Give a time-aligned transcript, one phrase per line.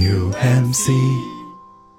[0.00, 0.88] New MC。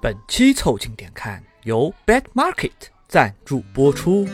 [0.00, 2.72] 本期凑近点看由 Bad Market
[3.06, 4.26] 赞助播出。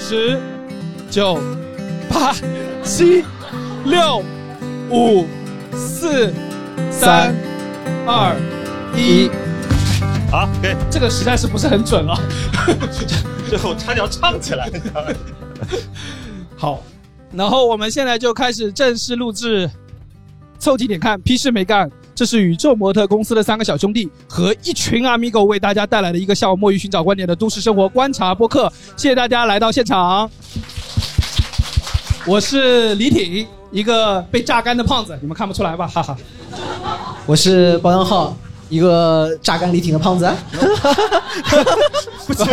[0.00, 0.36] 十、
[1.08, 1.38] 九、
[2.08, 2.32] 八、
[2.82, 3.24] 七、
[3.84, 4.24] 六、
[4.90, 5.28] 五、
[5.72, 6.34] 四、
[6.90, 7.32] 三、
[8.04, 8.34] 二、
[8.96, 9.30] 一。
[10.28, 12.18] 好，给，这个实在是不是很准啊。
[13.48, 14.68] 最后差点要唱起来。
[16.60, 16.78] 好，
[17.32, 19.68] 然后我们现在就开始正式录制。
[20.58, 21.90] 凑近点看，屁事没干。
[22.14, 28.70] 这是宇宙模特公司的三个小兄弟和一群阿米狗为大家带来的一个向墨鱼寻找观点的都市生活观察播客。
[28.94, 30.30] 谢谢大家来到现场。
[32.26, 35.86] 我是李挺，一个被榨干的胖子，你们看不出来吧？
[35.86, 36.14] 哈哈。
[37.24, 38.36] 我是包阳浩，
[38.70, 40.26] 一个榨干李挺的胖子。
[42.26, 42.46] 不行，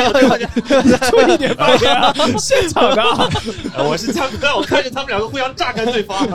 [1.11, 2.13] 注意 点发言啊！
[2.39, 3.03] 现场的。
[3.87, 6.27] 我是江哥，我看着他们两个互相榨干对方。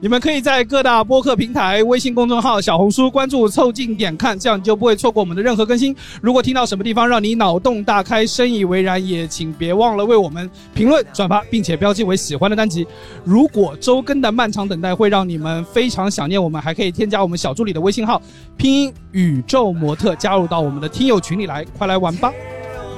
[0.00, 5.94] 你们可以在各大播客平台、微信公众号、小红书关注“凑近点看”，这样你就不会错过我们的任何更新。
[6.22, 12.86] 如果听到什么地方让你脑洞大开、深以为然，也请别忘了为我们评论、转发，并且标记为喜欢的单集。
[13.24, 18.22] 如果周更的漫长等待会让你们非常想念我们，还可以添加我们小助理的微信号，
[18.56, 22.32] 拼音宇宙模特，加入到我们的听友群里来，快来玩吧。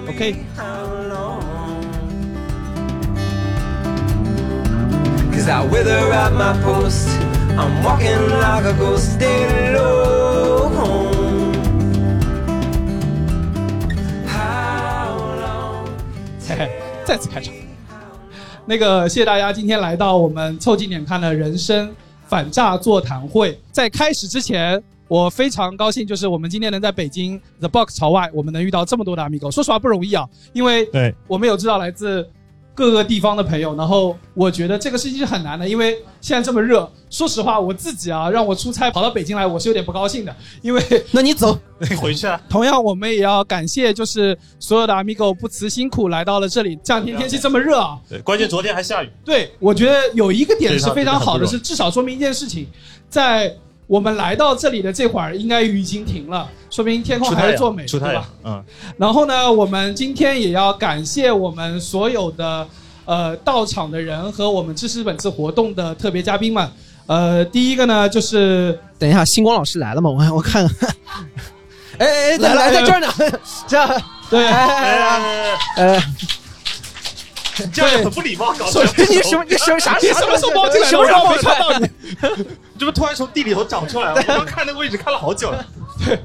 [0.06, 0.34] OK。
[5.50, 7.08] I wither at my post.
[7.58, 10.70] I'm walking like a ghost, stay low.
[14.28, 15.88] How long?
[16.46, 16.70] 嘿 嘿，
[17.04, 17.52] 再次开场。
[18.64, 21.92] 那个，谢谢大家今天来到我们凑近点看的人生
[22.28, 23.60] 反诈座谈会。
[23.72, 29.50] 在开始之前，我非常高兴，就是我们今天能在北京 The Box 朝外，我们能遇到这么多的 Amigo。
[29.50, 32.24] 说实话不容易啊，因为对我们有知道来自
[32.74, 36.90] 各个地方的朋友，然后我觉得这个事情是很难的，因为现在这么热。
[37.10, 42.40] 说实话，我自己啊，让我出差跑到北京来，我是有点不高兴的，因为 那你走，你 回去啊。
[42.48, 46.78] 同样，我们也要感谢，就是所有的 Amigo 不辞辛苦来到了这里。
[46.84, 49.10] 这两天天气这么热啊，对，关键昨天还下雨。
[49.24, 52.68] 对我觉得有一个点是非常好的，是至少说明一件事情，
[53.08, 53.52] 在
[53.90, 58.28] 我们来到这里的这会儿，应该雨已经停了，说明天空还是作美，对吧？。
[58.44, 58.62] 嗯，
[58.96, 62.64] 然后呢，我们今天也要感谢我们所有的
[63.04, 66.70] 呃到场的人和我们支持本次活动的特别嘉宾们。
[67.06, 70.08] 呃，第一个呢就是等一下，星光老师来了吗？
[70.08, 70.94] 我我看看。
[71.98, 73.08] 哎哎，来来来，在这儿呢。
[73.66, 76.02] 这样，对，哎哎哎哎，
[77.72, 78.92] 这样也很不礼貌，搞首笑。
[78.96, 79.96] 你什么你什么啥？
[80.00, 80.90] 你什么时候冒进来的？
[80.90, 81.90] 什么时候我没冒出来看到你。
[82.38, 84.16] 你这不突然从地里头长出来了？
[84.16, 85.64] 我刚看那个位置看了好久了。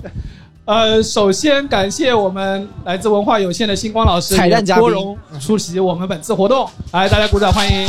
[0.65, 7.87] 呃，首先感谢我们来自文化有限的星光老师彩蛋嘉宾郭荣出席我们本次活动，来大家鼓掌欢迎。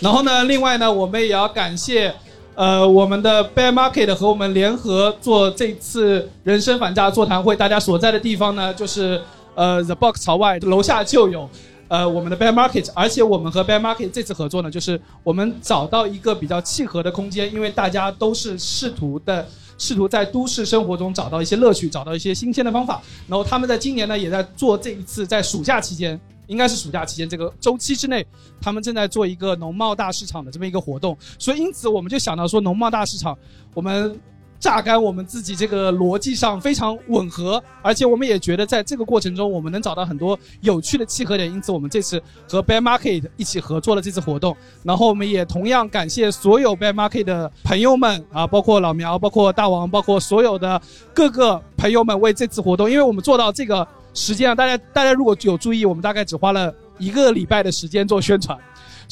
[0.00, 2.14] 然后呢，另外呢，我们也要感谢
[2.54, 9.20] 呃我们的 Bear Market 和我们联合做这次人生反诈座谈会，大家所在的地方呢，就是
[9.54, 11.48] 呃 The Box 朝外楼下就有。
[11.88, 19.46] 呃，我们的 Bear Market，而且我们和 Bear Market 这次合作呢，就是我们找到一个比较契合的空间，因为大家都是试图的
[19.76, 23.02] 试图在都市生活中找到一些乐趣，找到一些新鲜的方法。
[23.28, 28.26] 然后他们在今年呢，也在做这一次在暑假期间，应该是暑假期间这个周期之内，
[28.58, 31.14] 他们正在做一个农贸大市场的这么一个活动。
[31.38, 33.36] 所以因此我们就想到说，农贸大市场
[33.74, 34.18] 我们。
[34.62, 44.56] 榨干我们自己这个逻辑上非常吻合，而且我们也觉得在这个过程中我们能找到很多有趣的契合点，因此我们这次和 Bear Market 一起合作了这次活动。
[44.84, 50.80] 然后我们也同样感谢所有 Bear Market 的朋友们啊，包括老苗，包括大王，包括所有的
[51.12, 53.84] 各个朋友们为这次活动，因为我们做到这个
[54.14, 58.56] 时间啊，大家大家如果有注意，我们大概只花了一个礼拜的时间做宣传。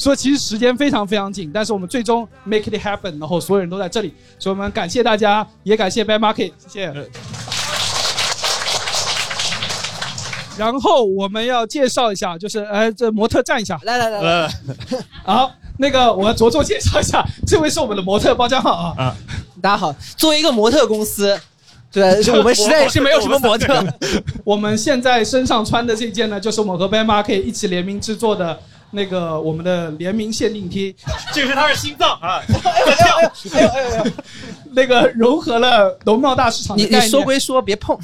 [0.01, 7.09] 所以其实时间非常非常紧，但是我们最终 make it happen，然后所有人都在这里，所以我们感谢大家，也感谢 Bear Market，谢谢。
[10.57, 14.51] 然后我们要介绍一下，就是呃，这模特站一下，来来来，来，
[15.23, 19.15] 好，那个我着重介绍一下， 这位是我们的模特包江浩啊，
[19.61, 21.39] 大家好，作为一个模特公司，
[21.91, 23.85] 对， 就我们实在是没有什么模特。
[24.43, 28.59] 我们现在身上穿的这件呢，就是我们和 Bear Market 一起联名制作的
[28.91, 30.95] 那个我们的联名限定 T，
[31.33, 32.41] 这是他的心脏啊！
[34.73, 37.07] 那个融合了农贸大市场的你概念。
[37.07, 37.97] 你说归说，别碰。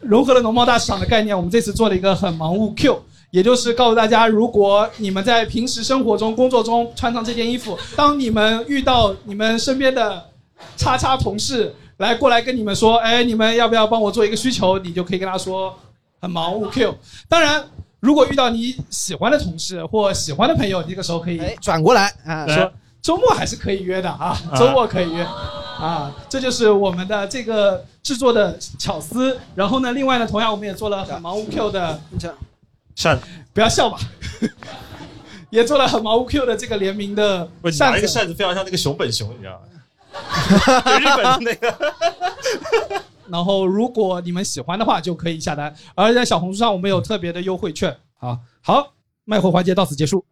[0.00, 10.22] 融合了农贸大市场的概念，我们这次做了一个很盲物 Q，也就是告诉大家，如果你们在平时生活中、工作中穿上这件衣服，当你们遇到你们身边的
[10.76, 14.78] 叉叉同事来过来跟你们说，哎，你们要不要帮我做一个需求？
[14.78, 15.74] 你就可以跟他说
[16.20, 16.94] 很盲物 Q。
[17.28, 17.64] 当然。
[18.06, 22.72] 如果遇到你喜欢的同事或喜欢的朋友，这个时候可以哎，转过来啊，说
[23.02, 29.36] 周末还是可以约的啊，周末可以约啊，这就是我们的这个制作的巧思。
[29.56, 32.00] 然后呢，另外呢，同样我们也做了很忙无 Q 的，
[32.94, 33.18] 扇，
[33.52, 33.98] 不要笑吧，
[35.50, 37.98] 也做了很忙无 Q 的这个联名的不，你拿扇子。
[37.98, 39.66] 一个扇子非常像那个熊本熊，你知道吗？
[40.84, 43.04] 就 日本的那个。
[43.30, 45.74] 然后如果你们喜欢的话，就可以下单。
[45.94, 47.96] 而在小红书上，我们有特别的优惠券。
[48.14, 48.94] 好，好，
[49.24, 50.24] 卖货环节到此结束。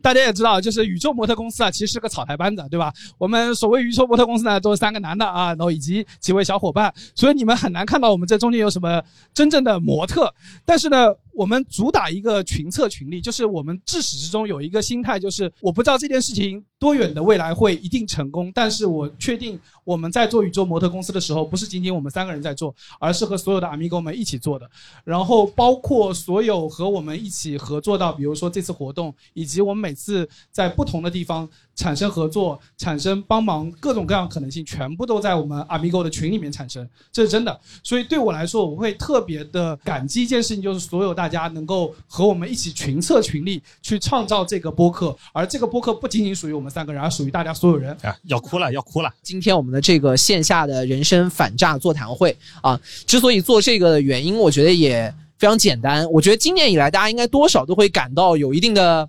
[0.00, 2.92] 大家也知道，就是宇宙模特公司啊，其实是个草台班子，对吧？
[3.18, 9.02] 我们所谓宇宙模特公司呢，都是三个男的啊，然后以及几位小伙伴，所以你们很难看到我们这中间有什么
[9.34, 10.32] 真正的模特。
[10.64, 11.08] 但是呢，
[11.38, 24.68] 我们主打一个群策群力，就是我们至始至终有一个心态，就是我不知道这件事情多远的未来会一定成功，但是我确定我们在做宇宙模特公司的时候，不是仅仅我们三个人在做，而是和所有的 amigo 们一起做的。
[25.04, 37.60] 然后包括所有和我们一起合作到，比如说这次活动，以及我们每次在不同的地方产生合作、产生帮忙各种各样可能性，全部都在我们 amigo 的群里面产生，这是真的。
[37.84, 47.96] 所以对我来说，我会特别的感激一件事情，就是所有大家能够和我们一起群策群力去创造这个播客，而这个播客不仅仅属于我们三个人，而属于大家所有人。
[48.02, 49.10] 啊，要哭了，要哭了！
[49.22, 56.10] 今天我们的这个线下的人生反诈座谈会啊，之所以做这个的原因，我觉得也非常简单。
[56.10, 59.08] 我觉得今年以来，大家应该多少都会感到有一定的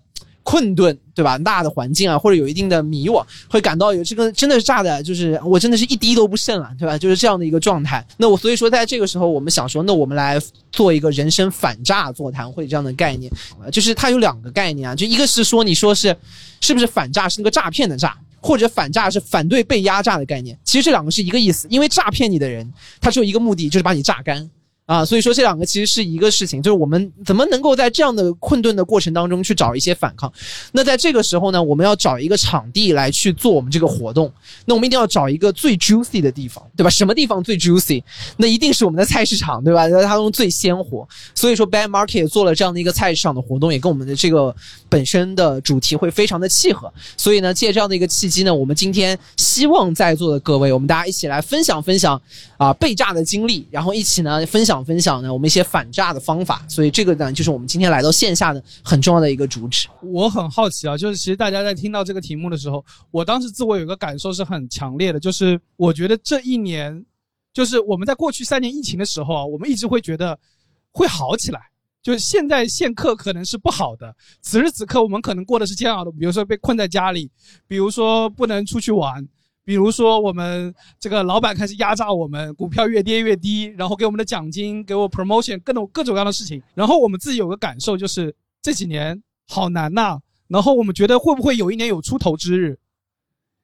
[0.49, 1.37] 困顿，对吧？
[1.37, 6.97] 大的环境啊，或者有一定的迷惘，会感到有这个真的是炸的，就是我真的是一滴都不剩了，对吧？
[6.97, 8.03] 就是这样的一个状态。
[8.17, 10.41] 那我所以说，在这个时候，我们想说，那我们来
[10.71, 13.31] 做一个人生反诈座谈会这样的概念，
[13.71, 16.15] 就是它有两个概念啊，就一个是说你说是
[16.61, 18.17] 是不是反诈是那个诈骗的诈。
[18.41, 22.65] 或者反诈是反对被压榨的概念，其实这两个是一个意思，因为诈骗你的人，
[23.01, 24.49] 他只有一个目的，就是把你榨干。
[24.89, 30.33] 啊，所以说这两个其实是一个事情，就是我们怎么能够在这样的困顿的过程当中去找一些反抗。
[30.71, 34.33] 那在这个时候呢，我们要找一个场地来去做我们这个活动。
[34.65, 36.89] 那我们一定要找一个最 juicy 的地方，对吧？
[36.89, 38.01] 什么地方最 juicy？
[38.35, 39.87] 那一定是我们的菜市场，对吧？
[39.87, 41.07] 它当中最鲜活。
[41.35, 44.55] 所以说 Bad Market 做了这样的一个菜市场的活动，也跟我们的这个
[44.89, 46.91] 本身的主题会非常的契合。
[47.15, 52.19] 所以呢，借这样的一个契机呢，我们今天希望在座的各位，我们大家一起来分享分享
[52.57, 56.65] 啊被炸的经历，然后一起呢分享分享呢我们一些反诈的方法。
[56.67, 59.87] 所以这个呢，就是我们今天来到线下的很重要的一个主旨。
[60.01, 67.05] 我很好奇啊，就是其实大家在听到这个题目的时候，我当时自我有一个感受是很强烈的，就是我觉得这一年，
[67.53, 70.37] 就是我们在过去三年疫情的时候啊，我们一直会觉得
[70.91, 71.59] 会好起来。
[72.01, 77.29] 就是现在现刻可能是不好的，此时此刻我们可能过的是煎熬的，比如说被困在家里，
[77.67, 79.27] 比如说不能出去玩，
[79.69, 86.59] 比如说我们这个老板开始压榨我们，股票越跌越低，然后给我们的奖金，给我 promotion，各种各种各样的事情。
[86.73, 90.17] 然后我们自己有个感受就是这几年好难呐、
[90.47, 92.79] 然后我们觉得会不会有一年有出头之日？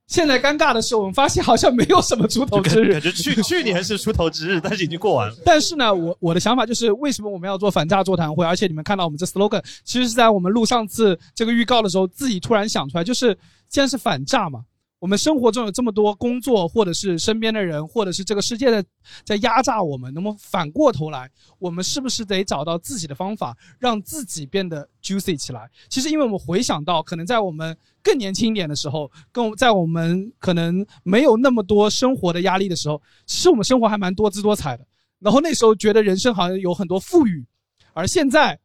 [0.05, 3.01] 现在尴尬的是，我们发现好像没有什么出头之日感。
[3.01, 5.35] 觉去去年是出头之日，但是已经过完了。
[5.43, 8.45] 但是呢，我我的想法就是，为什么我们要做反诈座谈会？
[8.45, 13.35] 而且你们看到我们这 slogan，其实是在我们录上次这个预告的时候，自己突然想出来，就是
[13.67, 14.61] 既然是反诈嘛，
[15.05, 18.83] 我们生活中有这么多工作，或者是身边的人，或者是这个世界的
[19.23, 25.69] 在压榨我们，那么反过头来，我们是不是得找到自己的方法，让自己变得 juicy 起来？
[25.89, 34.83] 其实，因为我们回想到，可能在我们更年轻一点的时候，跟在我们可能没有那么多生活的压力的时候，其实我们生活还蛮多姿多彩的。
[35.19, 37.45] 然后那时候觉得人生好像有很多富裕，
[37.93, 38.59] 而现在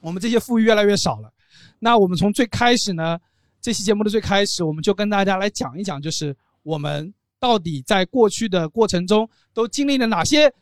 [0.00, 1.32] 我们这些富裕越来越少了。
[1.78, 3.16] 那我们从最开始呢，
[3.62, 10.52] 这期节目的最开始，我们就跟大家来讲一讲，就是我们到底在过去的过程中都经历了哪些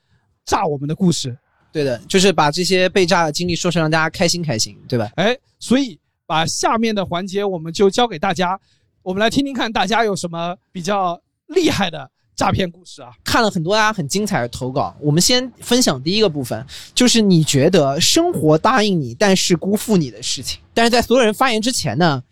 [0.44, 1.34] 炸我们的故事。
[1.72, 5.10] 对的，就是把这些被炸的经历说成让大家开心开心，对吧？
[5.16, 8.60] 哎，所以把下面的环节我们就交给大家，
[9.02, 13.12] 我们来听听看大家有什么比较厉害的诈骗故事啊。
[13.24, 20.60] 看了很多大家很精彩的投稿，我们先分享第一个部分，就是你觉得生活答应你但是辜负你的事情。
[20.74, 22.22] 但是在所有人发言之前呢，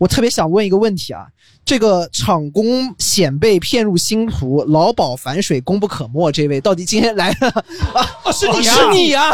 [0.00, 1.26] 我特别想问一个问题啊，
[1.62, 7.48] 这个厂工险被骗入星途，劳保反水功不可没，这位到底今天来了
[7.92, 8.06] 啊？
[8.24, 9.30] 哦，是你啊是你啊！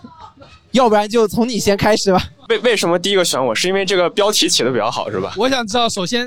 [0.72, 2.30] 要不然就从你先开始吧。
[2.48, 3.54] 为为什么第一个选我？
[3.54, 5.34] 是因为这个标题起的比较好，是吧？
[5.36, 6.26] 我想知道，首先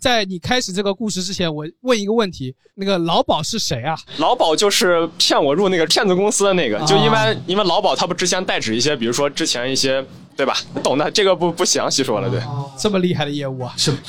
[0.00, 3.96] 在你开始这个故事之前，我问一个问题：那个老鸨是谁啊？
[4.18, 10.04] 老鸨就是骗我入那个骗子公司的那个，啊就因为因为老鸨他不之前代指一些，比如说之前一些，
[10.36, 10.56] 对吧？
[10.82, 12.40] 懂的，这个不不详细说了，对。
[12.78, 13.72] 这么厉害的业务啊！
[13.76, 13.92] 是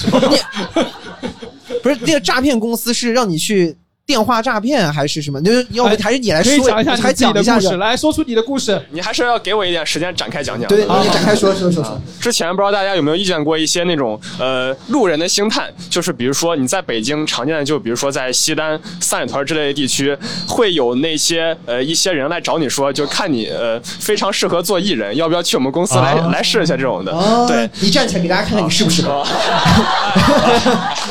[1.84, 5.42] 不是那个诈骗公司是让你去电话诈骗还是什么？
[5.42, 8.80] 就是要不还是你来说，讲一下你还自己的故事，讲一下这来说出你的故事。
[8.92, 10.68] 你还是要给我一点时间展开讲讲。
[10.70, 12.00] 对，啊你展开说说说说。
[12.22, 20.16] 之前不知道大家有没有遇见过一些那种呃路人的星探，就是比如说你在北京常见的，就比如说在西单、三里屯之类的地区，
[20.48, 27.12] 会有那些呃一些人来找你说，就看你呃非常适合做艺人，要不要去我们公司来、来试一下这种的。
[27.12, 29.26] 哦对，你站起来给大家看看你适不适合。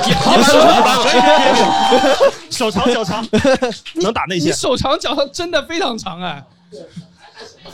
[0.05, 1.21] 一一般一般别别
[1.55, 3.26] 别，手长脚长，
[4.03, 4.53] 能打内你。
[4.53, 6.43] 手长脚长真的非常长哎，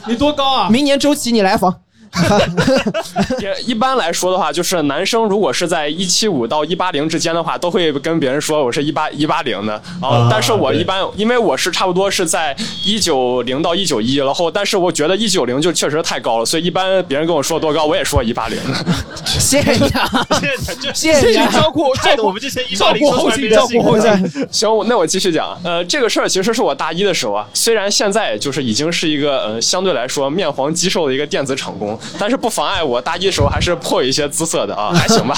[0.07, 0.69] 你多高啊？
[0.71, 1.81] 明年周琦你来访。
[3.41, 10.29] 也一般来说的话，就是男生如果是在一七五到一八零之间的话，都会跟别人说我是一八一八零的啊啊。
[10.31, 18.59] 但是我一般因为我是差不多是在一九零到一九一，然后但是我觉得一九零就确实太高了，所以一般别人跟我说多高，我也说一八零。
[19.25, 21.47] 谢谢你啊，谢谢就谢谢。
[21.51, 24.49] 照顾害照顾得我们这些一照八零顾后勤，照顾后勤。
[24.51, 25.57] 行，我那我继续讲。
[25.63, 35.35] 呃，这个事儿其实是我大一的时候啊，虽然现在就是已经是一个呃相对来说面黄肌瘦的一个电子厂工，但是不妨碍我大一的时候还是颇有一些姿色的啊， 还行吧。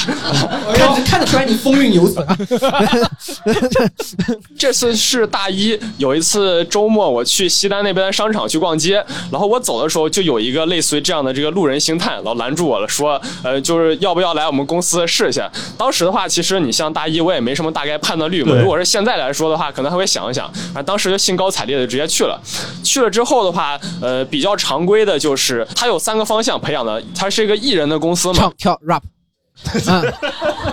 [0.75, 2.37] 看看得出来你风韵犹存啊。
[4.59, 15.51] 这次是大一，有一次周末我去西单那边的商场去逛街，然后我走的时候就有一个类似于这样的这个路人星探，然后拦住我了，说，呃，就是要不要来我们公司试一下。
[15.77, 18.55] 当时的话，其实你像大一，我也没什么大概判断率嘛。
[18.55, 20.47] 如果是现在来说的话，可能还会想一想。
[20.75, 22.41] 啊，当时就兴高采烈的直接去了。
[22.85, 29.03] 去了之后的话，呃，比较常规的就是它有三个方向培养的，他是一个艺人的公司嘛，唱跳 rap。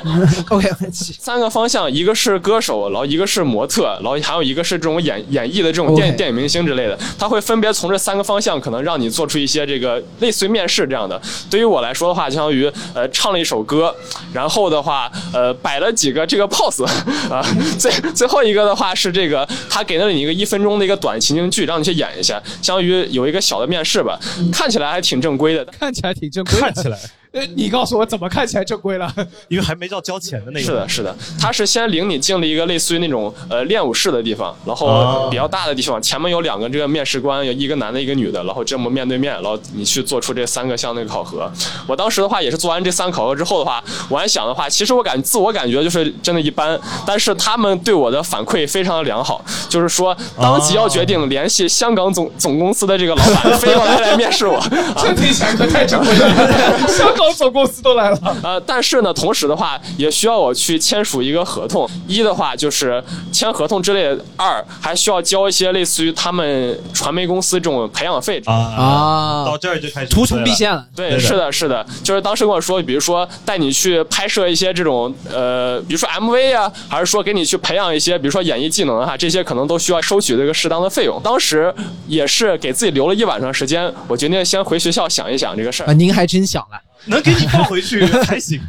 [0.04, 11.20] 嗯， OK，三个方向，一个是歌手，然后一个是模特，然后还有一个是这种演演绎的这种电电影明星之类的，他会分别从这三个方向，可能让你做出一些这个类似于面试这样的。
[11.50, 13.96] 对于我来说的话，相当于呃唱了一首歌，
[14.34, 16.84] 然后的话呃摆了几个这个 pose
[17.32, 17.46] 啊，
[17.78, 24.20] 最最后一个的话是这个他给了你一个一分钟的一个短情景剧，让你去演一下，相当于有一个小的面试吧，
[24.52, 25.64] 看起来还挺正规的。
[25.66, 26.60] 看起来挺正规的。
[26.70, 26.98] 看起来，
[27.32, 29.14] 呃，你告诉我怎么看起来正规了？
[29.50, 30.66] 因为还没到交钱的那个。
[30.66, 41.52] 是的，是的，他是先领你进了一个类似于那种呃练武室的地方，然后哦比较大的地方，前面有两个这个面试官，有一个男的，一个女的，然后这么面对面，然后你去做出这三个项那个考核。
[41.86, 54.60] 我当时的话也是做完这三个考核之后的话，我还想的话，其实我感自我感觉就是真的一般，但是他们对我的反馈非常的良好，就是说当即要决定联系香港总总公司的这个老板非要来来面试我。
[54.98, 56.88] 这听起来可太正规了，
[57.20, 58.38] 香港总公司都来了。
[58.42, 61.90] 呃，但是呢，同时的话也需要我去签署一个合同。
[62.08, 68.42] 一的话就是签合同之类的；二还需要交一些类似于他们传媒公司这种培养费。
[68.46, 70.86] 啊啊到这儿就开始图穷匕见了。
[70.96, 81.20] 对，是的，是的，就是当时跟我说，比如说带你去拍摄一些这种呃，比如说 MV 啊，还是说给你去培养一些，比如说演艺技能啊，这些可能都需要收取这个适当的费用。
[81.22, 81.74] 当时
[82.08, 85.94] 也是给自己留了一晚上时间，我决定先回学校想一想这个事儿啊，。
[85.94, 86.80] 您还真想了。
[87.06, 88.60] 能给你放回去 还行，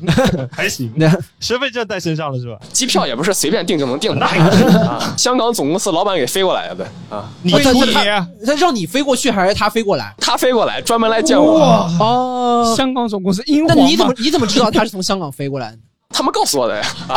[0.52, 1.10] 还行那。
[1.40, 2.56] 身份证带身上了是吧？
[2.72, 10.14] 机票也不是随便订就能订的啊， 香港总公司老板给飞过来的啊，你哦他你他他让你飞过去还是他飞过来？
[10.18, 11.58] 他飞过来专门来见我，
[12.00, 15.78] 哦，香港总公司英那皇嘛你怎么你怎么知道他是从香港飞过来的？
[16.12, 16.82] 他们告诉我的呀。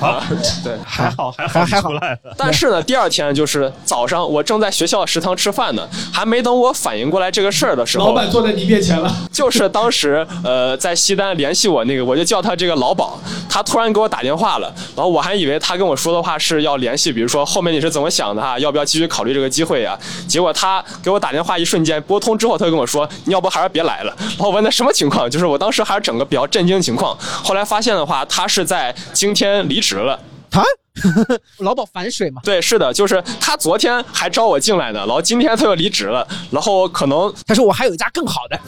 [0.00, 0.22] 好，
[0.62, 1.90] 对，还好还好还还好。
[2.36, 9.12] 但是呢，第二天就是早上，我正在学校食堂吃饭呢，还没等我反应过来这个事儿的时候，老板坐在你面前了？
[9.32, 13.18] 就是当时呃在西单联系我那个，我就叫他这个老鸨，
[13.48, 19.98] 他突然给我打电话了，然后我还以为他跟我说的话是要联系，比如说后面你是怎么想的哈，要不要继续考虑这个机会呀？
[20.28, 24.14] 结果他给我打电话一瞬间拨通之后，他就跟我说，你要不还是别来了。
[24.18, 30.18] 然后我问他什么情况，就是我当时还是整个比较震惊的情况，后来发现的话，他是在今天离职了。
[30.50, 30.62] 啊，
[31.58, 32.40] 老鸨反水嘛。
[32.44, 38.58] 对，是的，就是他昨天还招我进来的，然后今天他又离职了，然后可能他说我还有一家更好的。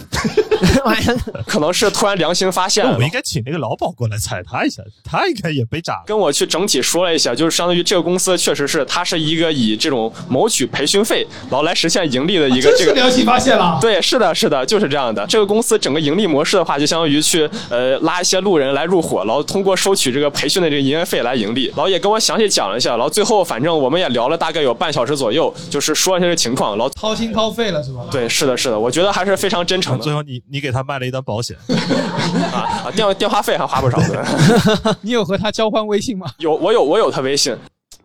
[1.47, 3.03] 可能是突然良心发现了我。
[3.03, 6.03] 应该请那个老鸨过来踩他一下，他应该也被炸了。
[6.07, 12.93] 跟我去整体说了一下，就是相当于这个公司确实是它是一个以这种谋取培训费，然后来实现盈利的一个这个。
[12.95, 13.79] 良心发现了。
[13.81, 15.27] 对，是的，是的，就是这样的。
[15.27, 21.67] 这个公司整个盈利模式的话，就相当于去呃拉一些路人来入伙，然后通过收取这个培训的这个营业费来盈利。
[21.69, 26.77] 然后也跟我详细讲了一下，然后最后反正我们也聊了大概有半小时左右，就是说一下这个情况。
[26.77, 28.01] 然后掏心掏肺了是吧？
[28.11, 31.57] 对，是的，是的，我觉得还是非常真诚的最后你你给他卖了一单保险，
[32.53, 34.25] 啊啊，电电话费还花不少呢。
[35.03, 36.27] 你有和他交换微信吗？
[36.39, 37.55] 有我有我有他微信，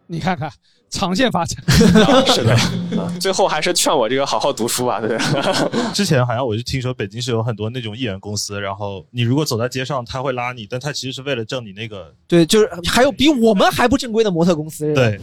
[0.08, 0.52] 你看看，
[0.90, 1.64] 长线发展。
[2.34, 2.56] 是的，
[3.20, 5.18] 最后还是劝我这个好好读书吧，对。
[5.94, 12.14] 之前好像我就听说北京是有很多那种艺人公司，然后你如果走在街上，他会拉你，但他其实是为了挣你那个。
[12.28, 14.94] 对，就是还有比我们还不正规的模特公司。
[14.94, 15.20] 对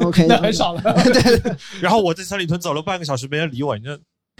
[0.00, 0.80] ，OK，那很少了。
[1.04, 3.98] 对，然后我在三里屯走了半个小时，没人理我，你这。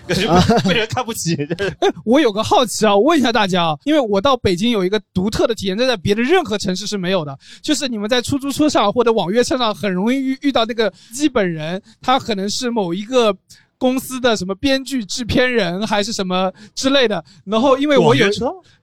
[0.09, 1.37] 感觉被人看不起。
[1.81, 13.37] 哎， 我有个好奇啊，我问一下大家啊，因为我到北京有一个独特的体验，这在别的任何城市是没有的，就是你们在出租车上或者网约车上很容易遇遇到那个基本人，他可能是某一个
[13.79, 17.25] 公司的什么编剧、制片人还是什么之类的。
[17.45, 18.27] 然后因为我有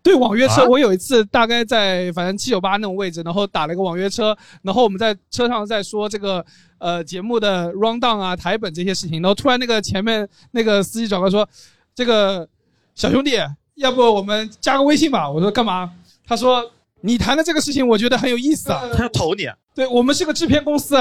[0.02, 6.44] 对网约车，我有一次大概在反正七九八那种位置，然后打了一个网约车，然后我们在车上在说这个。
[6.78, 11.48] 呃，节目的 round down 啊，台本这些事情，然后突然那个前面那个司机转过来说
[11.96, 12.48] ：“这个
[12.94, 13.40] 小兄弟，
[13.76, 15.94] 要不我们加个微信吧？”我说：“干嘛？”
[16.28, 16.70] 他说
[17.02, 19.48] ：“你谈的这个事情，我觉得很有意思啊。”他要投你？
[19.74, 20.96] 对，我们是个制片公司，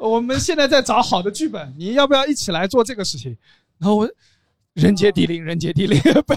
[0.00, 3.36] 我们现在在找好的剧本，你要不要一起来做这个事情？
[3.78, 4.10] 然后我。
[4.74, 6.36] 人杰地灵，人杰地灵，被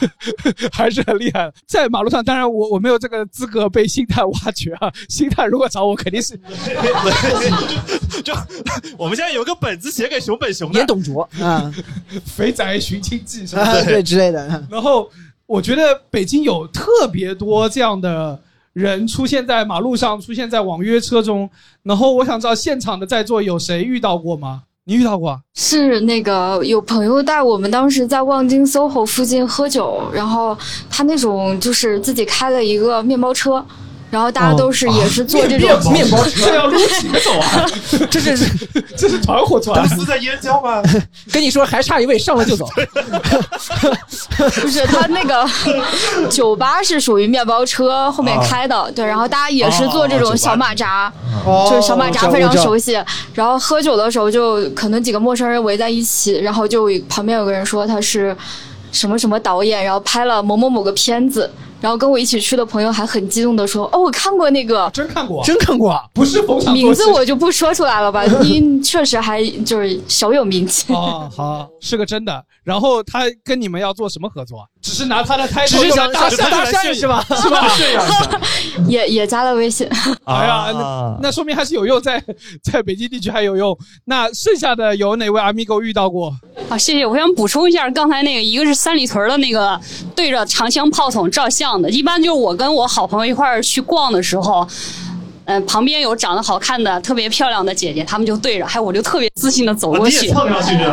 [0.70, 1.50] 还是很厉害。
[1.66, 4.92] 在马路上，当然我我没有这个资格被星探挖掘啊。
[5.08, 6.38] 星探如果找我，肯定是。
[8.22, 8.34] 就
[8.98, 11.72] 我们现在有个本子写给熊本熊的，演董卓啊，
[12.26, 13.82] 《肥宅寻亲记》是吧？
[13.82, 14.46] 对之类的。
[14.70, 15.10] 然后
[15.46, 18.38] 我觉得北京有特别多这样的
[18.74, 21.48] 人出现在马路上，出现在网约车中。
[21.82, 24.64] 然后我想知道现场的在座有谁遇到过吗？
[24.86, 25.40] 你遇到过？
[25.54, 30.54] 是那个有朋友带我们，当时在望京 SOHO 附近喝酒，然后
[30.90, 33.64] 他那种就是自己开了一个面包车。
[34.14, 37.66] 然后大家都是也是做这种面包车，这要撸起走啊！
[38.08, 38.48] 这是
[38.96, 40.80] 这是团伙团，是在燕郊吗？
[41.32, 42.64] 跟你说还差一位，上了就走。
[44.38, 45.44] 不是他那个
[46.30, 49.04] 酒吧是属于面包车后面开的，对。
[49.04, 51.12] 然后大家也是做这种小马扎，
[51.68, 52.96] 就是小马扎非常熟悉。
[53.32, 58.36] 然后喝酒的时候就可能几个陌生人围在一起，然后就旁边有个人说他是
[58.92, 61.50] 什么什么导演，然后拍了某某某个片子。
[61.84, 70.90] 然后跟我一起去的朋友还很激动的说：“哦，我看过那个，真看过，真看过，不是逢场名字我就不说出来了吧， 因确实还就是小有名气。
[70.94, 72.42] 哦，好，是个真的。
[72.62, 74.66] 然后他跟你们要做什么合作？
[74.80, 77.22] 只是拿他的胎头，只是想搭讪搭讪是吧？
[77.28, 77.68] 是吧？
[78.88, 79.88] 也也加了微信。
[80.24, 82.22] 哎呀，那那说明还是有用，在
[82.62, 83.76] 在北京地区还有用。
[84.04, 86.34] 那剩下的有哪位阿米狗遇到过？
[86.68, 87.06] 啊，谢谢。
[87.06, 89.80] 我想补充一下，刚才那个一个是三里屯的那个
[90.14, 94.66] 对着长枪炮筒照相的，一般就是我跟我好朋友一块儿去逛的时候。
[95.46, 100.32] 嗯，旁边有长得好看的、特别漂亮的姐姐，他们就对着，还有我就特别自信的走过去。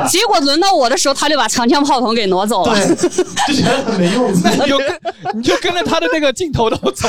[0.09, 2.75] 结果轮到我的时候，他就把长枪炮筒给挪走了。
[2.95, 4.31] 就觉得很没用。
[4.33, 4.99] 你就跟
[5.35, 7.07] 你就跟着他的那个镜头都走，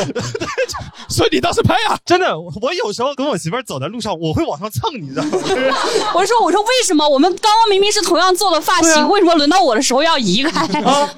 [1.08, 1.98] 所以你倒是拍呀。
[2.04, 5.30] 真的，我有时候跟我媳妇儿走在路上，我会往上蹭，你知道吗？
[6.14, 10.64] 我说，我说为什么我们刚刚明明是同样做的发型，为什么轮到我的时候要移开？
[10.82, 11.08] 啊，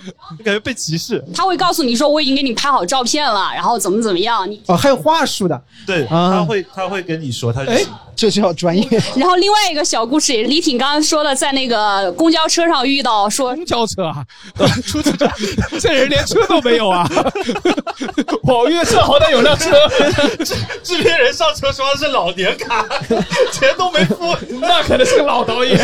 [0.44, 1.22] 感觉被歧视。
[1.34, 4.50] 他会告诉你说，我已经给你拍好照片了，然后怎么怎么样。
[4.50, 5.60] 你哦，还有话术的。
[5.86, 6.06] 对。
[6.14, 7.82] 他会他会跟你说，他哎，
[8.16, 8.86] 这叫专业。
[9.16, 14.24] 然后另外一个小故事也是李挺刚刚说的，在那个公交车上遇到说公交车啊，
[14.86, 15.28] 出租车，
[15.80, 17.08] 这人连车都没有啊，
[18.44, 19.70] 网约车好歹有辆车，
[20.44, 22.86] 制制片人上车说的是老年卡，
[23.52, 25.76] 钱都没付，那可能是个老导演，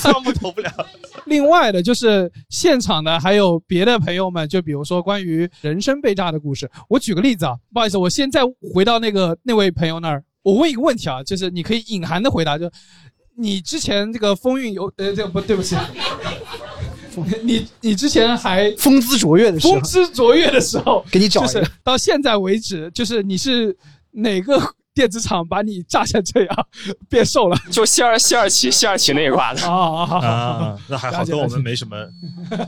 [0.00, 0.70] 项目投不了。
[1.26, 8.42] 另外的就是现场的还有别的朋友们，就比如说关于人生被炸的故事，我举个例子啊，不好意思，我现在
[8.74, 12.70] 回到那个那位朋友那儿，我问一个问题啊，就是你可以隐含的回答，就
[13.36, 15.74] 你之前这个风韵犹呃，这个不对不起，
[17.42, 23.76] 你你之前还风姿卓越的时候，风姿卓越的时候，给你找就是，到现在为止，就是你是
[24.12, 24.62] 哪个？
[24.94, 26.66] 电子厂把你炸成这样，
[27.10, 29.60] 变瘦了，就西二西二奇谢二奇那一挂的。
[29.68, 31.96] 啊啊啊，那还好，跟我们没什么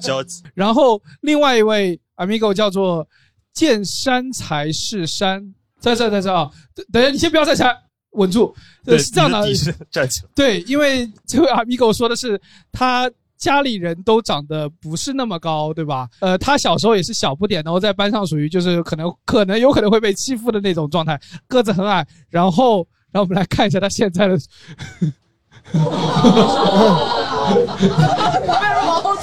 [0.03, 0.43] 交集。
[0.53, 3.07] 然后另外一位 amigo 叫做
[3.53, 5.55] 见山才是山，
[5.95, 6.51] 在这在这啊，
[6.93, 7.77] 等下你先不要站起来，
[8.13, 8.55] 稳住。
[8.85, 9.43] 对是这样的，
[9.91, 10.29] 站起来。
[10.35, 12.41] 对，因为这位 amigo 说的是
[12.73, 13.11] 他。
[13.39, 16.09] 家里人都长得不是那么高，对吧？
[16.21, 22.03] 呃，他小时候也是小不点，然后在班上属于就是可能可能有可能会被欺负的那种状态，个子很矮。
[22.31, 24.39] 然后，让我们来看一下他现在的。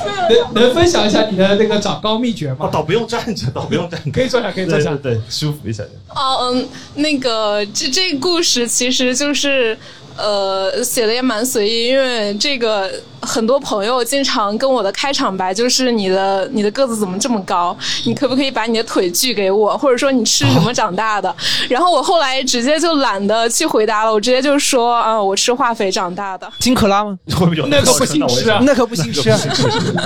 [0.05, 2.69] 能能分享一下你的那个长高秘诀吗？
[2.71, 5.83] 倒不用站着，倒不用站，可以坐下，可以坐下，对，舒服一下。
[6.09, 9.77] 哦，嗯，那个这这故事其实就是。
[10.17, 12.89] 呃，写的也蛮随意，因为这个
[13.21, 17.75] 很多朋友经常跟我的开场白就是你的你的个子怎么这么高？
[18.05, 19.77] 你可不可以把你的腿锯给我？
[19.77, 21.33] 或者说你吃什么长大的？
[21.69, 26.51] 然后我后来直接就懒得去回答了，我直接就说啊、我吃化肥长大的。
[26.59, 27.17] 金克拉吗？
[27.31, 29.39] 会不会有那可不行吃啊那可不行吃啊。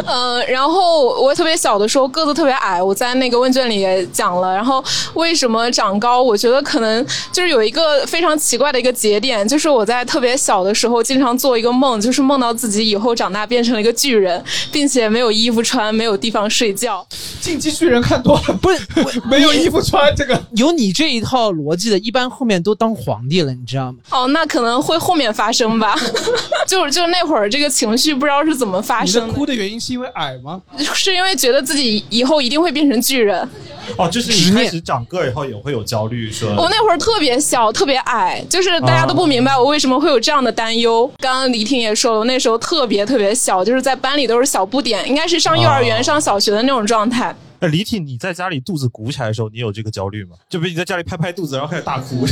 [0.06, 4.54] 嗯， 然后我特别小的时候个子特别矮，我在那个问卷里也讲了。
[4.54, 4.84] 然后
[5.15, 6.22] 为什么长高？
[6.22, 17.06] 我觉得可能就是有一个非常奇怪的一个节点，就是我在特别小的时候经常做一个梦，就是梦到自己以后长大变成了一个巨人，并且没有衣服穿，没有地方睡觉。
[17.40, 18.80] 进击巨人看多了，不是
[19.30, 23.98] 没有衣服穿，这个有你这一套逻辑的，一般后面都当皇帝了，你知道吗？
[24.10, 25.96] 哦，那可能会后面发生吧，
[26.68, 30.62] 就是就是那会儿这个情绪不知道是怎么发生的，的哭的原因是因为矮吗？
[30.94, 33.48] 是因为觉得自己以后一定会变成巨人。
[33.96, 41.10] 哦，就是你开始长个儿以后也会有焦虑，说我那会儿特别小，特别矮，就是大家都不明白我为什么会有这样的担忧。
[41.19, 47.36] 刚刚李婷也说了，我那时候特别特别小，就是在班里都是小不点，应该是上幼儿园、哦上小学的那种状态。
[47.60, 50.36] 那李挺，你在家里肚子鼓起来的时候，你有这个焦虑吗？
[50.50, 52.26] 就比如你在家里拍拍肚子，然后开始大哭。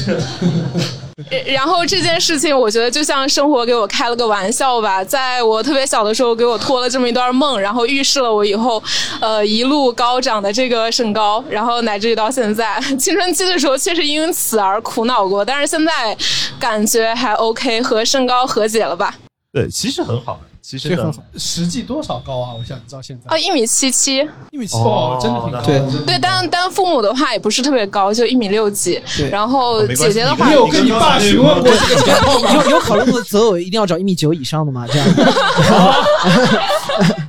[1.31, 8.83] 呃 然后这件事情，我觉得就像生活给我开了个玩笑吧，在我特别小的时候给我托了这么一段梦，然后预示了我以后，
[9.21, 16.15] 呃，一路高涨的这个身高，然后乃至于到现在， 青春期的时候确实因此而苦恼过，但是现在
[16.59, 19.15] 感觉还 OK，和身高和解了吧？
[19.53, 21.21] 对，其实很好，其实很好。
[21.37, 22.49] 实际多少高啊？
[22.57, 23.29] 我想知道现在。
[23.29, 25.63] 啊，一米七七，一米七哦，真的挺高的。
[25.63, 28.99] 对对，但但父母的话也不是特别高，就一米六几。
[29.15, 32.51] 对然后姐姐的话，你有跟你爸询问过这个情况吗？
[32.55, 34.87] 有有考虑过择偶一定要找一米九以上的吗？
[34.91, 35.07] 这样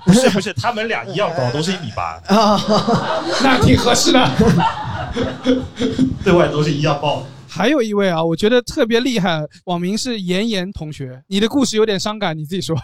[0.07, 2.59] 不是不是，他们俩一样高，都是一米八，啊，
[3.43, 4.31] 那挺合适的。
[6.25, 7.23] 对外都是一样高。
[7.57, 11.23] 还有一位啊，我觉得特别厉害，网名是妍妍同学。
[11.29, 12.77] 你的故事有点伤感，你自己说。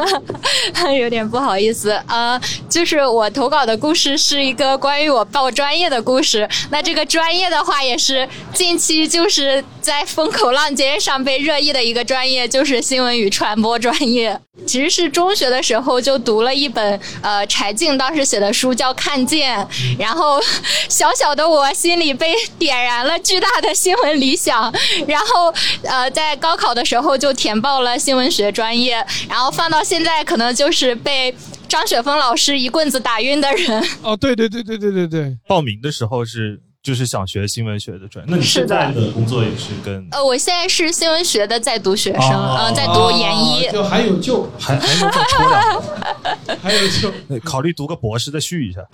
[0.98, 6.48] 有点不好意思，呃，就是我投稿的故事是一个关于我报专业的故事。
[6.70, 14.40] 那这个专业的话，也是近期就是在风口浪尖上被热议的一个专业，就是新闻与传播专业。
[14.66, 19.56] 其实是中学的时候就读了一本呃柴静当时写的书叫《看见》，
[19.98, 20.40] 然后
[20.88, 24.72] 小小的我心里被点燃了巨大的新闻理想，
[25.06, 25.52] 然后
[25.82, 31.34] 呃在高考的时候就填报了新闻学专业，然后放到现在可能就是被
[31.68, 33.82] 张雪峰老师一棍子打晕的人。
[34.02, 35.36] 哦，对对对对对对对。
[35.46, 43.66] 报名的时候是就是想学新闻学的专业，那你现在的工作也是跟呃，我现在是新闻学的在读学生，哦嗯、在读研一。
[43.66, 47.12] 哦就还有救，还还能再抽两个， 还有救。
[47.44, 48.80] 考虑读个博士再续一下。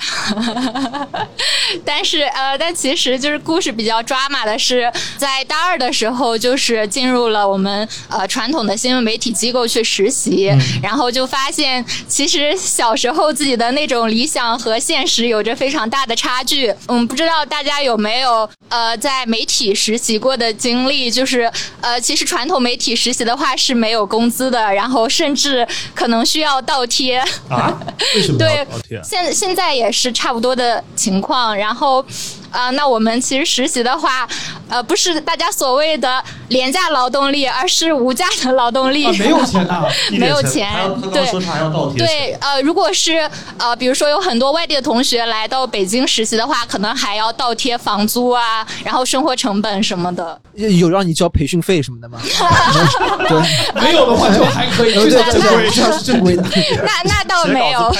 [1.84, 10.50] 但是呃，但其实就是故事比较抓马的是，在大二的时候，就是进入了我们呃传统的新闻媒体机构去实习，
[10.82, 16.72] 然后就发现其实小时候自己的那种理想和现实有着非常大的差距。
[16.88, 21.10] 嗯，不知道大家有没有呃在媒体实习过的经历？
[21.10, 27.18] 就是呃，其实传统媒体实习的话是没有工资的，然后甚至可能需要倒贴。
[27.48, 27.78] 啊？
[28.14, 28.66] 为什么对？
[29.02, 32.04] 现现在也是差不多的情况，然后。
[32.52, 34.28] 啊、那我们其实实习的话，
[34.68, 39.06] 呃，不是大家所谓的廉价劳动力，而是无价的劳动力。
[39.06, 39.82] 啊，没有钱呐。
[40.12, 40.70] 没有钱
[41.12, 50.40] 对说他还要倒贴，对，呃，如果是呃，比如说有很多外地的同学来到北京实习的话，可能还要倒贴房租啊，然后生活成本什么的。
[50.54, 52.20] 有让你交培训费什么的吗？
[53.28, 55.70] 对，没有的话就还可以，对至少正规。
[55.70, 56.42] 这是正规的。
[56.84, 57.94] 那那倒没有，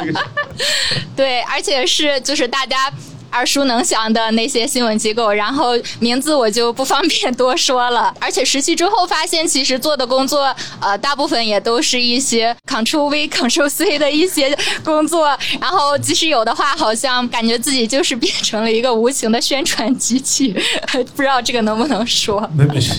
[1.14, 2.90] 对，而且是就是大家。
[3.32, 8.12] 耳熟能详的那些新闻机构，然后名字我就不方便多说了。
[8.20, 15.36] 而且实习之后发现，其实做的工作，呃，大部分也都是一些 Ctrl V、Ctrl C 的一些工作。
[15.60, 20.54] 然后即使有的话，好像感觉自己就是变成了一个无情的宣传机器。
[21.14, 22.48] 不知道这个能不能说？
[22.54, 22.92] 没没事。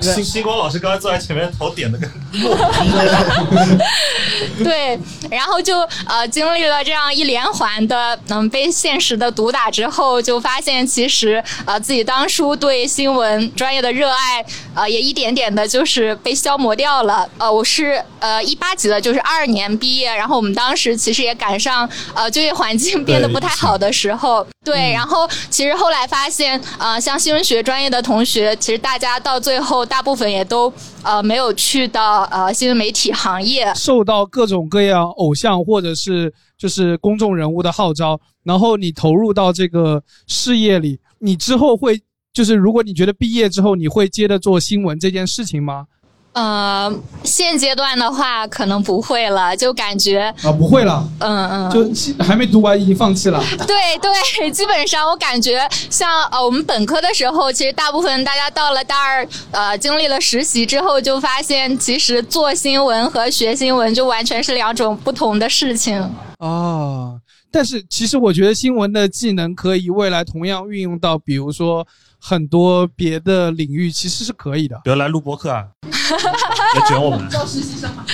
[0.00, 2.10] 星星光老师刚才坐在前面，头点的跟
[4.64, 4.98] 对，
[5.30, 14.42] 然后就呃经历了这样一连环的嗯被现实的毒打之后，就发现其实呃自己当初对新闻专业的热爱
[14.74, 17.28] 呃也一点点的就是被消磨掉了。
[17.36, 33.70] 呃，我是呃一八级的，就是二二年毕业，然后我们当时其实也赶上呃就业环境变得不太好的时候，对，然后其实后来发现呃像新闻学专业的同学，其实大家到最后大部分也都呃没有去到呃新闻媒体行业。
[33.74, 42.00] 受到各种各样偶像或者是就是公众人物的号召，然后你投入到这个事业里，你之后会
[42.32, 45.86] 就是如果你觉得毕业之后你会接着做新闻这件事情吗？
[46.32, 53.42] 呃，现阶段的话可能不会了，就感觉，啊，不会了，嗯嗯，就还没读完已经放弃了。
[53.66, 65.98] 对对，基本上我感觉像呃我们本科的时候，其实大部分大家到了大二，呃，经历了实习之后，就发现其实做新闻和学新闻就完全是两种不同的事情。
[66.40, 67.15] 哦，
[67.50, 71.86] 但是其实我觉得新闻的技能可以未来同样运用到，比如说
[72.18, 74.80] 很多别的领域，其实是可以的。
[74.84, 78.04] 比如来录播课啊，来卷我们，招实习生吗？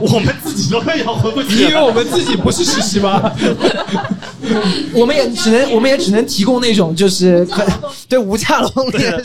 [0.00, 1.54] 我们自己都快要回不去了。
[1.54, 3.32] 你以为我们自己不是实习吗？
[4.94, 7.64] 我们也只能，我们也只能提供那种就是可
[8.08, 9.22] 对无价龙脸。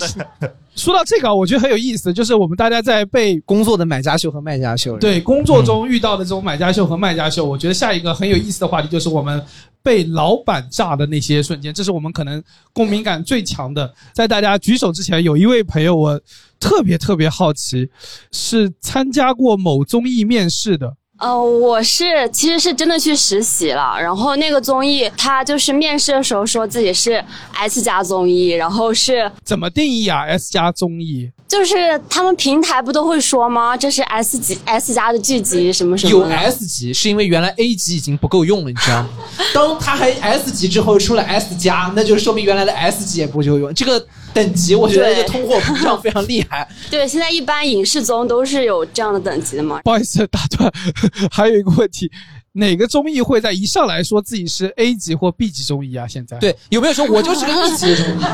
[0.75, 9.43] 说到这个啊，我觉得很有意思，就是我们大家在被工作的买家秀和卖家秀，对工作中遇到的这种买家秀和卖家秀，我觉得下一个很有意思的话题就是我们
[9.83, 13.93] 被老板炸的那些瞬间，这是我们可能共鸣感最强的。
[14.13, 16.17] 在大家举手之前，有一位朋友我
[16.61, 17.89] 特别特别好奇，
[18.31, 20.95] 是参加过某综艺面试的。
[21.19, 33.75] 呃，我是其实是真的去实习了，然后那个综艺他就是面试的时候说自己是 S 加综艺，然后是怎么定义啊？S 加综艺就是他们平台不都会说吗？
[33.75, 39.09] 这是 S 级 S 加的剧集什么什么有 S 级，是因为原来 A 级已经不够用了，你知道吗？
[39.53, 43.73] 当他还 S 级之后出了 S 加，那就说明原来的 S 级也不够用。
[43.73, 46.67] 这个等级，我觉得这通货膨胀非常厉害。
[46.89, 49.81] 对，现在一般影视综都是有这样的等级的嘛。
[49.83, 50.71] 不好意思打断，
[51.31, 52.09] 还有一个问题，
[52.53, 56.07] 哪个综艺会在一上来说自己是 A 级或 B 级综艺啊？
[56.07, 58.23] 现在对，有没有说 我就是个一级的综艺？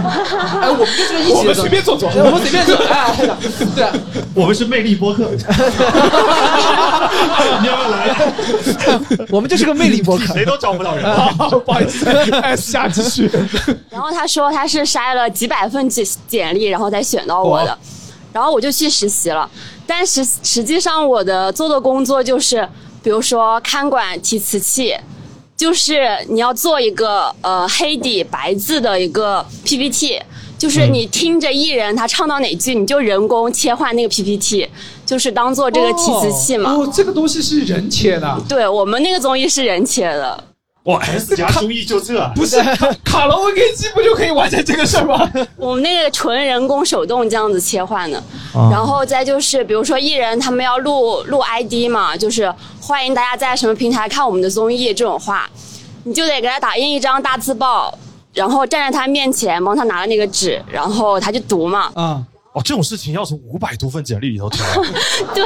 [0.61, 2.75] 哎，我们就是个一级的综艺，我们随便做做我们随便做。
[2.77, 3.15] 哎，
[3.75, 3.93] 对啊，
[4.33, 5.29] 我们是魅力播客，
[7.61, 8.15] 你要不要来？
[9.29, 11.03] 我们就是个魅力播客，谁都招不到人。
[11.65, 12.05] 不好意思
[12.71, 13.29] 加继续。
[13.89, 17.77] 然后他说他是筛了几百份简简历，然后才选到我的哇，
[18.31, 19.49] 然后我就去实习了。
[19.87, 22.67] 但实实际上我的做的工作就是，
[23.05, 24.95] 比如说看管提词器，
[25.55, 30.19] 就是你要做一个呃黑底白字的一个 PPT，
[30.57, 34.67] 就是你听着艺人他唱到哪句，你就人工切换那个 PPT，
[35.05, 36.71] 就是当做这个提词器嘛。
[36.71, 40.43] 哦，哦这个东西是人切的，对我们那个综艺是人切的。
[40.85, 45.31] 哇，S 加综艺就这，不是卡卡拉 OK 机不就可以完成这个事儿吗？
[45.57, 48.17] 我们那个纯人工手动这样子切换的，
[48.53, 55.49] 啊然后再就是比如说艺人他们要录录 ID 嘛，就是欢迎大家在什么平台看我们的综艺这种话，
[56.03, 57.97] 你就得给他打印一张大字报，
[58.33, 61.89] 然后站在他面前帮他拿了那个纸，然后他就读嘛。
[61.95, 62.21] 啊，
[62.55, 64.65] 哦，这种事情要从五百多份简历里头挑，
[65.35, 65.45] 对，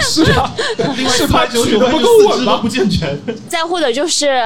[0.00, 0.50] 是啊，
[0.96, 3.18] 另外四百九举得不够稳吗都不健全。
[3.50, 4.40] 再或者就是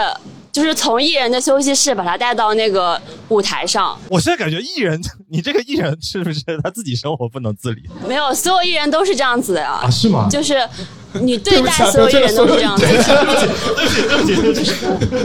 [0.51, 7.83] 就是从艺人的休息室把他带到那个舞台上，我现在感觉艺人，你这个艺人是不是他自己生活不能自理？
[8.09, 9.79] 没有所有艺人都是这样子的呀。
[9.83, 10.69] 啊是吗就是
[11.13, 12.93] 你对待所有艺人都是这样子的。
[12.93, 15.23] 对不起，对不起，对不起，对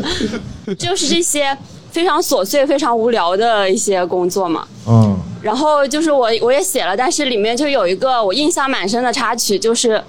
[0.65, 0.75] 不起。
[0.75, 1.57] 就是这些
[1.89, 4.67] 非常琐碎、非常无聊的一些工作嘛。
[4.87, 10.01] 嗯，然后就是我我也写了，但是里面就有一个我印象蛮深的插曲，就是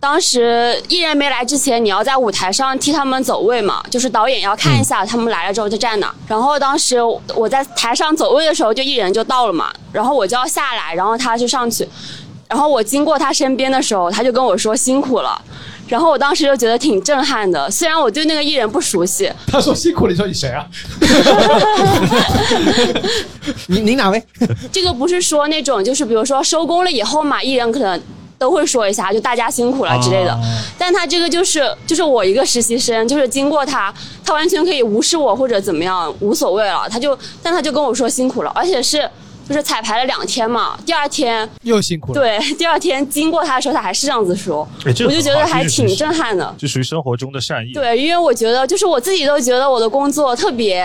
[0.00, 6.12] 当时艺人没来之前，你要在舞台上替他们走位嘛，就是导演要看一下他们来了之后就站哪。
[6.26, 6.98] 然后当时
[7.34, 11.86] 我在台上走位的时候，就艺人就到了嘛，然后我就要下来，然后他就上去，
[12.48, 15.40] 然后我经过他身边的时候，他就跟我说辛苦了。
[15.92, 20.66] 然后我当时就觉得挺震撼的，虽然我对那个艺人不熟悉， 他说辛苦了，你说你谁啊？
[23.68, 24.24] 您您哪位？
[24.72, 28.00] 这个不是说那种，就是比如说收工了以后嘛，艺人可能
[28.38, 30.34] 都会说一下，就大家辛苦了之类的。
[30.78, 33.92] 但他这个就是就是我一个实习生，就是经过他，
[34.24, 36.88] 他完全可以无视我或者怎么样，无所谓了。
[36.90, 39.06] 他就但他就跟我说辛苦了，而且是
[39.48, 42.20] 就是彩排了两天嘛，第二天又辛苦了。
[42.20, 46.54] 对 第二天经过他的时候，他还是这样子说，哎我就觉得还挺震撼的。
[46.56, 47.72] 就属于生活中的善意。
[47.72, 50.84] 对，因为我觉得就是我自己都觉得我的工作特别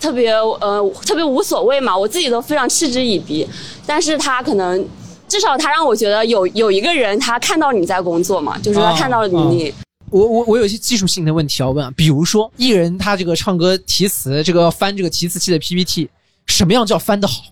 [0.00, 3.48] 特别呃特别无所谓嘛，我自己都非常嗤之以鼻，
[3.86, 4.86] 但是他可能
[5.26, 9.72] 至少他让我觉得有有一个人他看到你在工作嘛，就是他看到了你。
[10.10, 16.08] 我我我有一些技术性的问题要问啊，比如说艺人他这个唱歌提词，这个翻这个提词器的 PPT，
[16.46, 17.42] 什么样叫翻得好？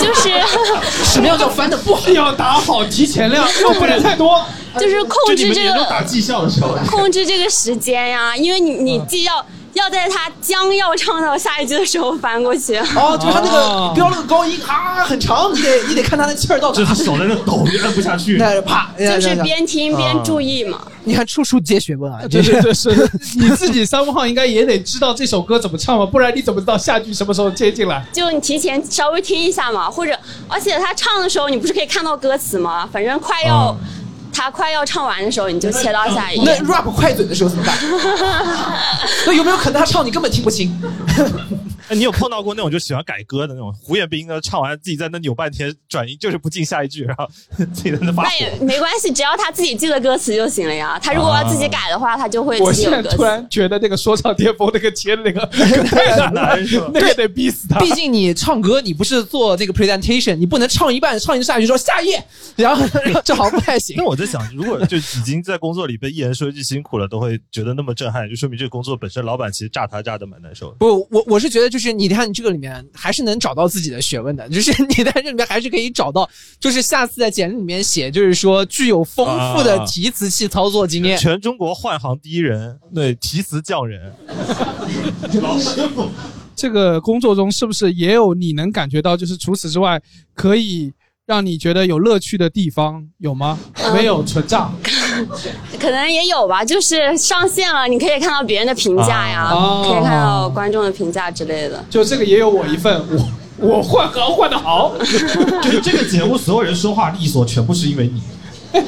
[0.00, 0.30] 就是
[1.04, 2.08] 什么样叫翻的不好？
[2.12, 4.42] 要打好提前量， 又不能太多。
[4.80, 12.76] 就是控制这个打绩效的时候，控制这个时间呀，因为你你既要要在他将要唱到下一句的时候翻过去。
[12.76, 16.74] 哦，就是他那个飙那个高音啊，很长，你得你得看他那气儿到哪。
[16.74, 18.36] 就是他手在那抖，你摁不下去。
[18.40, 20.80] 那啪，就是边听边注意嘛。
[21.04, 22.20] 你看处处皆学问啊！
[22.30, 22.90] 对对对，是
[23.36, 28.04] 你自己三五号应该也得知道这首歌怎么唱嘛，不然你怎么知道下句什么时候接进来？
[28.12, 32.88] 就你提前稍微听一下嘛，或者而且他唱的时候，你不是可以看到歌词吗？
[32.92, 33.76] 反正快要、
[34.42, 36.52] 他快要唱完的时候，你就切到下一那。
[36.64, 37.76] rap 快嘴的时候怎么办？
[39.24, 40.76] 那有没有可能他唱你根本听不清？
[41.88, 44.40] 哎，你有碰到过那种就喜欢改歌的那种胡彦斌呢？
[44.40, 47.28] 唱完自己在那扭半天，转音就是不进下一句，然后
[47.58, 48.28] 自己在那发火。
[48.30, 50.98] 那也 没关系，只要他自己记得歌词就行了呀。
[51.02, 53.24] 他如果要自己改的话，他就会我自己有歌词现在突。
[53.24, 55.44] 然觉得那个说唱巅峰那个切的那个
[55.84, 56.56] 太难了，
[56.94, 57.80] 那个得逼死他。
[57.80, 62.24] 毕竟你唱歌，你不是做那个 presentation，你不能唱一半，唱一下去说下一页，
[62.56, 62.86] 然后
[63.24, 63.96] 这好像不太行。
[63.98, 70.76] 那我在想，如果就已经在工作里被一人说一句辛苦了，都会觉得那么震撼，就说明这个工作本身老板其实炸他炸的蛮难受的。
[70.78, 81.18] 不，我我是觉得就是你看你这个里面还是能找到自己的学问的，就是 你在这里面还是可以找到，就是下次在简历里面写，就是说具有丰富的啊提词器操作经验。
[81.18, 84.14] 全中国换行第一人，对提词匠人，
[85.42, 86.08] 老师傅。
[86.54, 90.00] 这个工作中是不是也有你能感觉到，就是除此之外
[90.34, 90.92] 可以
[91.24, 93.58] 让你觉得有乐趣的地方有吗？
[93.94, 94.70] 没有，纯炸。
[95.78, 101.84] 可能也有吧，就是上线了，你可以看到别人的评价呀，啊可以看到观众的评价之类的。
[101.88, 103.00] 就这个也有我一份，
[103.58, 104.92] 我我换行换的好。
[104.98, 108.22] 就是这个节目所有人说话利索，全部是因为你。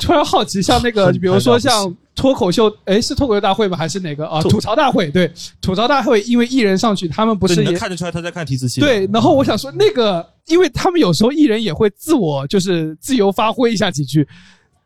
[0.00, 3.76] 突然好奇，像那个，比如说像脱口秀，哎，是脱口秀大会吗？
[3.76, 4.40] 还是哪个啊？
[4.42, 8.80] 吐槽大会，对，吐槽大会，因为艺人上去，他们不是也看得出来他在看提词器。
[8.80, 14.26] 对，然后我想说，那个，因为他们有时候艺人也会自我就是自由发挥一下几句，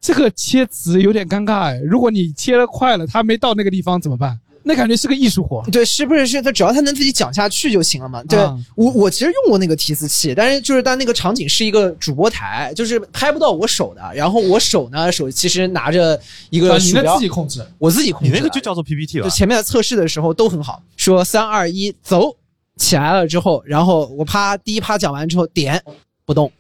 [0.01, 1.79] 这个切词有点尴尬哎。
[1.85, 4.39] 如果你切的快了，他没到那个地方怎么办？
[4.69, 5.65] 那感觉是个艺术活。
[5.73, 8.23] 对，是不是是他只要他能自己讲下去就行了嘛？
[8.25, 18.39] 对、啊我我其实用过那个提词器，但是就是但那个场景是一个主播台，就是拍不到我手的，然后我手呢手其实拿着一啊你那个鼠标，自己控制，我自己控制你。
[18.39, 19.31] 那个就叫做 PPT 吧就？
[19.31, 22.37] 前面的测试的时候都很好，说三二一走
[22.77, 25.83] 起来了之后，然后我啪第一趴讲完之后点
[26.27, 26.53] 不动。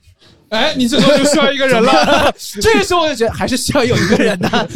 [0.51, 2.33] 哎，你这时候就需要一个人了。
[2.61, 4.69] 这个时候我就觉得还是需要有一个人的，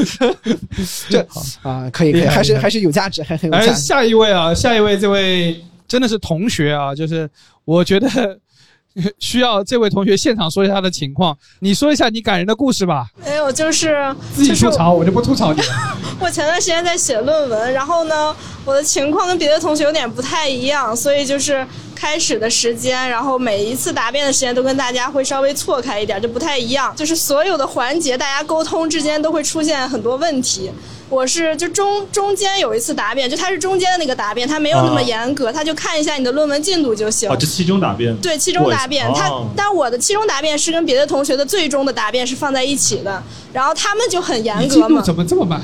[1.09, 1.27] 这
[1.63, 3.81] 啊可以可以，还是还是有价值，还很有哎，价值。
[3.81, 7.29] 下一位啊，下一位，这位真的是同学啊，就是
[7.65, 8.39] 我觉得
[9.19, 11.37] 需要这位同学现场说一下他的情况。
[11.61, 15.67] 你说一下你感人的故事吧，没有就是自己吐槽，我就不吐槽你了。
[16.21, 21.67] 我前段时间在写论文，然后呢，我的情况跟别的同学有点不太一样，所以就是
[22.03, 26.93] 开始的时间，然后每一次答辩的时间都跟大家会稍微错开一点，就不太一样。
[26.97, 30.69] 就是所有的环节，大家沟通之间都会出现很多问题。
[31.13, 37.29] 我是就中中间有一次答辩，就他是中间的那个答辩，他没有那么啊严格，他就看一下你的论文进度就行。
[37.29, 38.17] 哦，这期中答辩。
[38.23, 43.23] 对，期中答辩，他哦但我的期中答辩是跟别的同学的最终的答辩是放在一起的，
[43.53, 45.61] 然后他们就很严你进度格嘛，怎么这么慢？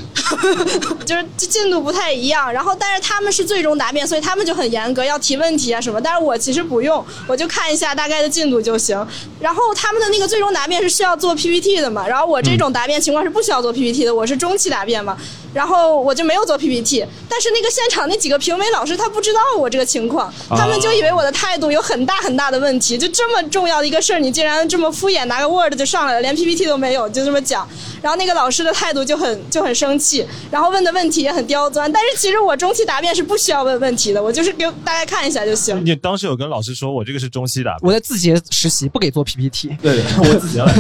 [1.06, 2.52] 就是进度不太一样。
[2.52, 5.98] 然后但是他们是最终答辩，所以他们就很严格，要提问题啊什么。
[5.98, 8.94] 但是我其实不用，我就看一下大概的进度就行。
[9.40, 15.16] 然后他们的那个最终答辩是需要做 PPT 的嘛，然后我这种答辩情况是不需要做 PPT 的，我是中期答辩嘛，
[15.54, 17.04] 然后我就没有做 PPT。
[17.28, 27.68] 但是那个现场那几个评委老师他不知道我这个情况，他们就以为我的态度有很大很大的问题，就这么重要的一个事儿，你竟然这么敷衍，拿个 Word 就上来了，连 PPT 都没有，就这么讲。
[28.00, 31.90] 然后那个老师的态度就很就很生气，然后问的问题也很刁钻。
[31.90, 35.84] 但是其实我中期答辩是不需要问问题的，我就是给大家看一下就行。
[35.84, 39.76] 你当时有跟老师说我这个是中期答辩，我在字节实习，不给做 PPT。
[39.82, 40.74] 对，我自己要来，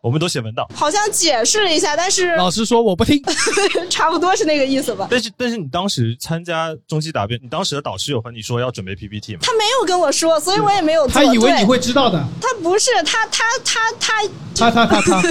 [0.00, 0.66] 我们都写文档。
[0.74, 3.22] 好像解释了一下，但是老师说我不听，
[3.90, 5.06] 差不多是那个意思吧。
[5.10, 9.40] 但是但是你当时参加中期答辩，你当时的导师有和你说要准备 PPT 吗？
[9.42, 11.12] 他没有跟我说，所以我也没有做。
[11.12, 12.22] 他以为你对会知道的。
[12.40, 14.22] 他不是他他他他
[14.54, 15.22] 他他他他，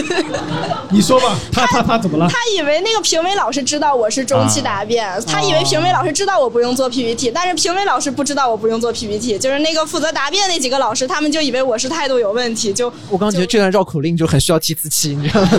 [0.92, 2.28] 你说吧，他他他怎么了？
[2.30, 15.50] 他以为那个评委老师知道我是中期答辩，啊他以为评委老师知道我不用做 PPT，但是评委老师不知道我不用做 PPT，就是那个负责答辩那几个老师，他们就以为我是态度有问题，就我刚刚觉得这段绕口令就很需要提词器，你知道吗？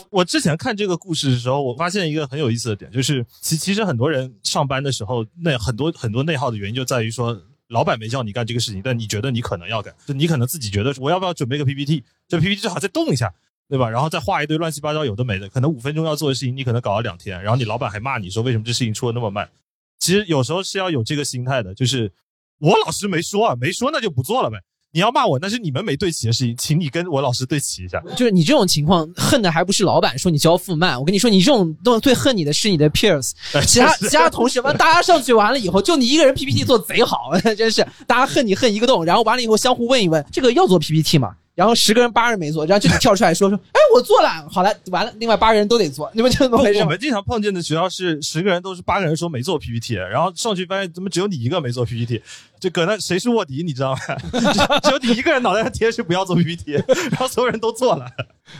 [0.10, 7.36] 我之前看这个故事的时候，我发现一个很有意思的点，就是其其实很多人上班的时候，那很多很多内耗的原因就在于说，
[7.68, 13.32] 老板没叫你干这个事情，但你觉得你可能要干，就你可能自己觉得我要不要准备个 PPT，这 PPT 最好再动一下，
[13.68, 13.88] 对吧？
[13.88, 19.48] 然后再画一堆乱七八糟有的没的，可能五分钟要做的事情，你可能搞了两天，然后你老板还骂你说为什么这事情出的那么慢。
[19.98, 22.12] 其实有时候是要有这个心态的，就是
[22.58, 24.58] 我老师没说啊，没说那就不做了呗。
[24.94, 28.00] 你要骂我，那是你们没对齐的事情，请你跟我老师对齐一下。
[28.16, 30.96] 就是你这种情况，恨的还不是老板说你交付慢。
[30.96, 33.32] 我跟你说，你这种都最恨你的是你的 peers，
[33.66, 39.04] 其他其他同事们，大家上去完了以后，就你一个人 PPT 做贼好，真是大家恨你恨一个洞。
[39.04, 41.34] 然后完了以后相互问一问，这个要做 PPT 吗？
[41.54, 46.80] 然后十个人八人没做，然后就你跳出来说说，哎，我做了，好了，完了，另外八个人都得做，你们就这么回事？
[46.80, 52.20] 我们经常碰见的学校是十个人都是八个人说没做 PPT，然后上去发现怎么只有你一个没做 PPT，
[52.58, 54.00] 就搁那谁是卧底你知道吗？
[54.82, 58.10] 只有你一个人脑袋上贴是不要做 PPT，然后所有人都做了。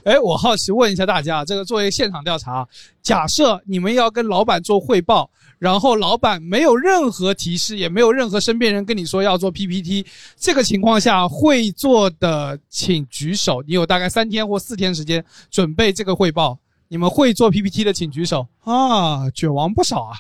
[0.04, 2.66] 哎，我好奇问一下大家，这个作为现场调查，
[3.02, 10.04] 假设你们要跟老板做汇报，然后老板没有任何提示，也没有任何身边人跟你说要做 PPT，
[10.36, 13.62] 这个情况下会做的请举手。
[13.66, 16.58] 你有大概三天或四天时间准备这个汇报，
[16.88, 20.16] 你们会做 PPT 的请举手啊，卷王不少啊。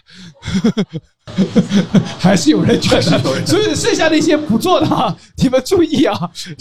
[2.18, 6.14] 还是有人卷的， 所以剩下那些不做的啊，你们注意啊，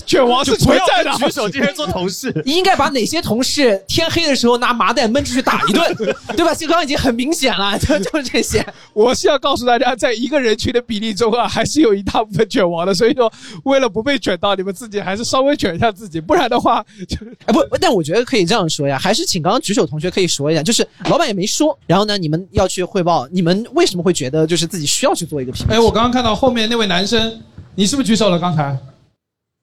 [0.05, 1.17] 卷王是存在的啊。
[1.17, 2.33] 举手，今天做同事。
[2.45, 5.93] 你 应该把哪些同事天黑的时候拿麻袋闷出去打一顿，
[6.35, 6.55] 对吧？
[6.55, 8.65] 这刚刚已经很明显了，就就是这些。
[8.93, 12.93] 我是要告诉大家，在一个人群的比例中啊，还是有一大部分卷王的。
[12.93, 13.31] 所以说，
[13.65, 25.73] 为了不被卷到，你们自己还是稍微卷一下自己，不然的话，就哎不，但我觉得可以这样说呀，还是请刚刚举手同学可以说一下，就是老板也没说，然后呢，你们要去汇报，你们为什么会觉得就是自己需要去做一个 PPT？
[25.73, 27.41] 哎，我刚刚看到后面那位男生，
[27.75, 28.39] 你是不是举手了？
[28.39, 28.77] 刚才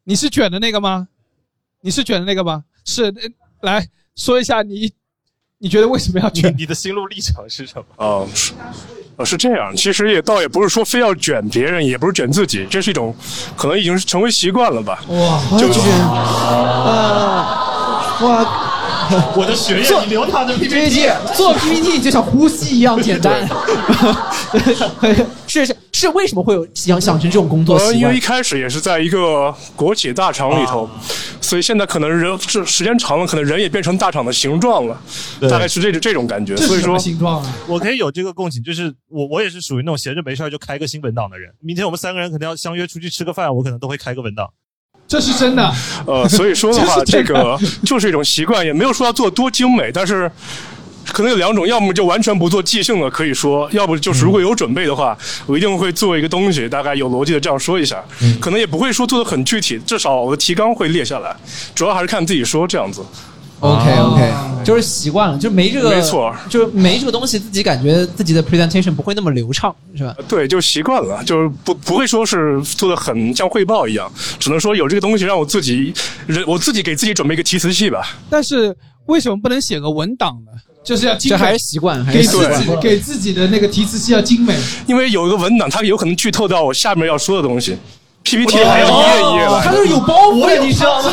[0.05, 1.09] 你是卷的那个吗？
[1.81, 2.65] 你是卷的那个吗？
[2.85, 3.13] 是，呃
[3.63, 3.87] 来
[4.17, 4.93] 说一下你，
[5.59, 6.55] 你觉得为什么要卷？
[6.59, 7.85] 你的心路历程是什么？
[7.97, 8.53] 哦，是，
[9.17, 9.75] 呃，是这样。
[9.77, 13.15] 其实也倒也不是说非要卷别人，也不是卷自己，这是一种
[13.57, 15.05] 可能已经是成为习惯了吧。
[15.09, 17.47] 哇，就是啊，
[18.23, 18.80] 哇。
[19.37, 23.47] 我的学业，你留他的 PPT，做 PPT 就像呼吸一样简单。
[25.47, 28.21] 是是 是，为什么会有想想成这种工作呃，习惯因为一？
[28.21, 30.89] 开始也是在一个国企大厂里头，
[31.41, 34.99] 所以现在可能人这时间长了，可能人也变成大厂的形状了，
[35.51, 36.57] 大概是这这种感觉。
[36.57, 37.55] 所以说，状啊？
[37.67, 41.53] 我可以有这个共情，就是我我也是属于那种闲着没事就开个新文档的人。
[41.61, 44.49] 明天我们三个人可能要相约出去吃个饭，我可能都会开个文档。
[45.11, 45.75] 这是真的。
[46.07, 50.31] 呃，所以说的话， 这个就是一种习惯，也没有说要做多精美，但是
[51.05, 58.01] 可能有两种，要么就完全不做即兴的，可以说；要不就是如果有准备的话，我一定会做一个东西，大概有逻辑的这样说一下，
[58.41, 61.35] 可能也不会说做的很具体，至少我的提纲会列下来，
[61.75, 63.05] 主要还是看自己说这样子。
[63.61, 64.33] OK OK，
[64.65, 70.17] 就是习惯了，就没这个，没错，就没这个东西，自己感觉自己的 presentation 不会那么流畅，是吧？
[70.27, 75.93] 对，就习惯了，就是不不会说是做的很像汇报一样，只能说有这个东西让我自己
[76.27, 78.17] 人我自己给自己准备一个提词器吧。
[78.31, 78.75] 但是
[79.07, 80.53] 为什么不能写个文档呢？
[80.83, 84.57] 就是要精美，这还是习惯还是给自己给自己的那个提词器要精美。
[84.87, 87.77] 因为有一个文档，它有可能剧透到我下面要说的东西。
[88.23, 91.11] PPT 还要一页一页来，他都有包袱的，你知道吗？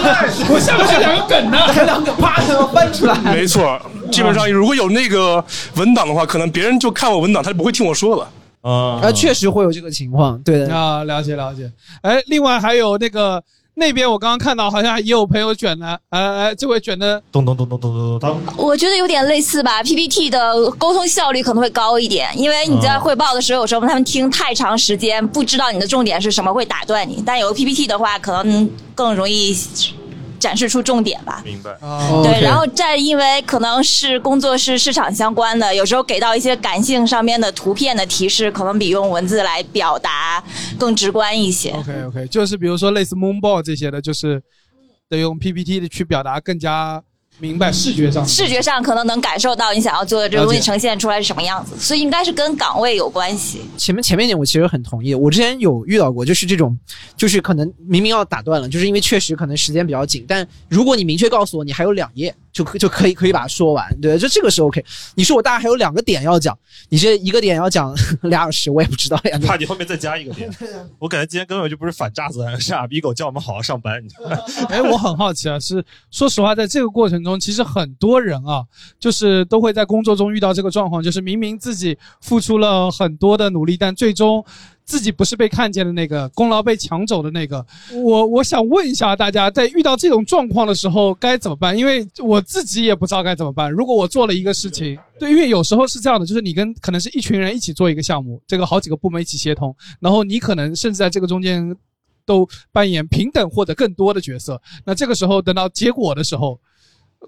[0.49, 3.16] 我下面是两个梗呢， 还两个啪就翻出来。
[3.20, 3.80] 没错，
[4.12, 5.43] 基本上如果有那个
[5.76, 8.28] 文档的话，可能别人就看我文档，他就不会听我说了。
[8.62, 10.76] 啊啊，确实会有这个情况，对的。
[10.76, 11.72] 啊，了解了解。
[12.01, 13.41] 哎，另外还有那个
[13.80, 18.55] 那边我刚刚看到好像也有朋友卷的，呃，哎，这位卷的咚咚咚咚咚咚咚咚。
[18.57, 27.21] 我觉得有点类似吧，PPT 的沟通效率可能会高一点，因为你在汇报的时候，有时候他们听太长时间，不知道你的重点是什么，会打断你。
[27.23, 29.55] 但有个 PPT 的话，可能更容易
[30.39, 31.41] 展示出重点吧。
[31.45, 31.77] 明白。
[32.23, 40.43] 对，然后再因为可能是工作室市场相关的，有时候给到一些感性上面的图片的提示，可能比用文字来表达
[40.77, 41.71] 更直观一些。
[41.71, 44.41] OK OK，就是比如说类似 Moonball 这些的，就是
[45.09, 47.01] 得用 PPT 的去表达更加
[47.39, 48.25] 明白视觉上。
[48.27, 53.61] 视觉上可能能感受到你想要做的这个东西呈现出来是什么样子，所以应该是跟岗位有关系。
[53.77, 56.77] 前面前面一点我其实很同意，我之前有遇到过，就是这种，
[57.15, 64.84] 就是可能明明要打断了，就是因为确实可能时间比较紧，但如果你明确告诉我你还有两页，就可就可以可以把它说完，对，就这个是 OK。
[65.14, 66.58] 你说我大概还有两个点要讲，
[66.89, 69.38] 你这一个点要讲 俩小时，我也不知道呀。
[69.45, 70.49] 怕你后面再加一个点。
[70.97, 74.03] 我感觉今天根本就不是反诈子，是傻逼狗叫我们好好上班。
[74.03, 74.38] 你知道吗
[74.70, 78.64] 哎，我很好奇啊，是说实话，在这个过程中，其实很多人啊，
[78.99, 84.43] 就是都会在工作中遇到这个状况，就是明明自己付出了很多的努力，但最终
[84.88, 87.63] 自己不是被看见的那个，功劳被抢走的那个。
[87.93, 91.77] 我我想问一下大家，在遇到这种状况的时候该怎么办？
[91.77, 93.69] 因为我自己也不知道该怎么办。
[93.69, 101.75] 如果我做了一个事情，对，因为有时候是这样的，就是你跟可能是一群人一起做一个项目，这个好几个部门一起协同，然后你可能甚至在这个中间
[102.25, 104.61] 都扮演平等或者更多的角色。
[104.85, 106.57] 那这个时候等到结果的时候，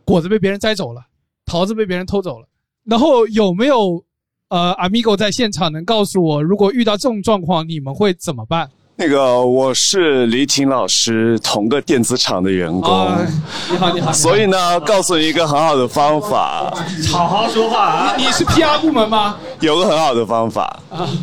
[0.05, 1.01] 果子被别人摘走了，
[1.45, 2.47] 桃子被别人偷走了，
[2.85, 4.01] 然后有没有
[4.49, 8.67] 呃，Amigo 在现场能告诉我，如果遇到这种状况，你们会怎么办？
[8.95, 13.21] 那个我是李挺老师同个电子厂的员工，啊，
[13.69, 14.11] 你好，你好。
[14.11, 16.73] 所以呢，告诉你一个很好的方法，
[17.11, 18.15] 好好说话啊！
[18.17, 19.37] 你是 PR 部门吗？
[19.61, 20.79] 有个很好的方法，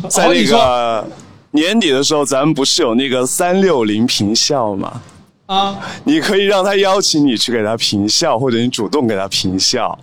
[0.09, 1.05] 在那个
[1.51, 5.01] 年底的时候，咱们不是有那个三六零评校吗？
[5.47, 9.99] 啊，你可以让他邀请你去给他评校，或者你主动给他评校。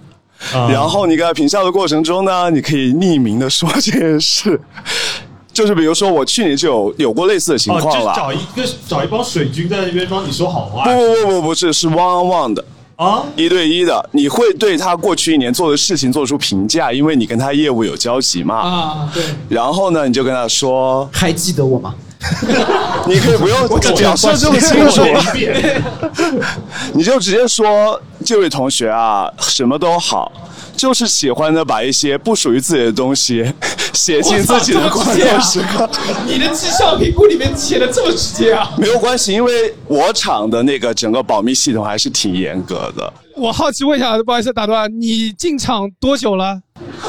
[0.52, 4.60] 啊然后你给他评价的过程中呢，你可以匿名的说这件事，
[5.52, 8.14] 就是比如说我去年就有有过类似的情哦，就是况了。
[8.16, 10.84] 找一个找一帮水军在那边帮你说好话。
[10.84, 12.64] 不不不不是，是 one on one 的
[12.96, 18.56] 啊，一对一的，你会对他过去一年做的事情做出评价，因为你跟他业务有交集嘛。
[18.56, 19.22] 啊，对。
[19.48, 21.94] 然后呢，你就跟他说，还记得我吗？
[23.06, 25.82] 你可以不用我感觉表示这么清楚一遍，
[26.94, 30.30] 你就直接说这位同学啊，什么都好。
[30.76, 33.46] 就是喜欢的把一些不属于自己的东西
[33.94, 35.88] 写进自己的关键时刻。
[36.26, 38.68] 你的绩效评估里面写的这么直接啊？
[38.76, 43.12] 没有关系，因为我厂的那个整个保密系统还是挺严格的。
[43.36, 46.60] 我好奇问一下，不好意思打断，你进厂多久了？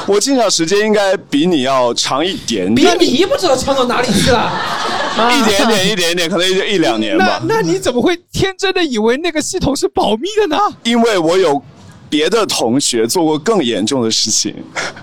[0.06, 4.52] 我进厂时间应该比你要长一点比点，你不知道长到哪里去了。
[5.16, 7.42] 一点点，一点点，可能也就一两年那吧。
[7.48, 10.58] 那你怎么会天真的以为那个系统是保密的呢？
[10.84, 11.62] 因为我有
[12.10, 14.54] 别的同学做过更严重的事情，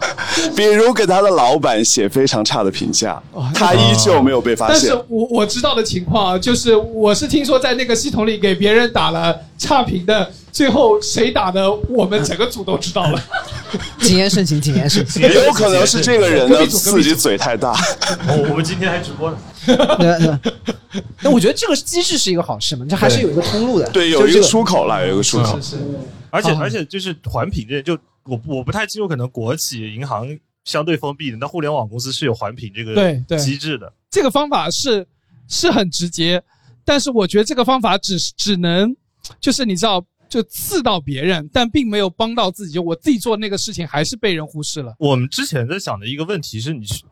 [0.54, 3.20] 比如给他的老板写非常差的评价，
[3.54, 5.04] 他依旧没有被发现但是。
[5.08, 13.22] 我我知道的情况啊，就是我是听说在那个系统里给别人打了差评的，最后谁打的，我们整个组都知道了。
[14.00, 15.22] 谨言慎行，谨言慎行。
[15.22, 17.74] 也有可能是这个人的自己嘴太大。
[18.28, 19.36] 我我们今天还直播呢。
[19.66, 21.02] 对对。
[21.22, 23.90] 那我觉得这个机制是一个好事嘛，这还是有一个通路的。
[23.90, 25.60] 对，有一个出口了，有一个出口。
[25.60, 25.84] 是是
[26.30, 30.26] 而且而且就是环评这，就我我不太清楚，可能国企银行
[30.64, 33.92] 相对封闭的，那互联网公司是有环评这个对对机制的。
[34.10, 35.06] 这个方法是
[35.48, 36.42] 是很直接，
[36.84, 38.94] 但是我觉得这个方法只是只能
[39.40, 42.74] 就是你知道就刺到别人，但并没有帮到自己。
[42.74, 44.94] 就我自己做那个事情还是被人忽视了。
[44.98, 47.04] 我们之前在想的一个问题是你需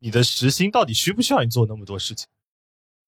[0.00, 2.26] 你你的时薪到底需不需要你做那么多事情？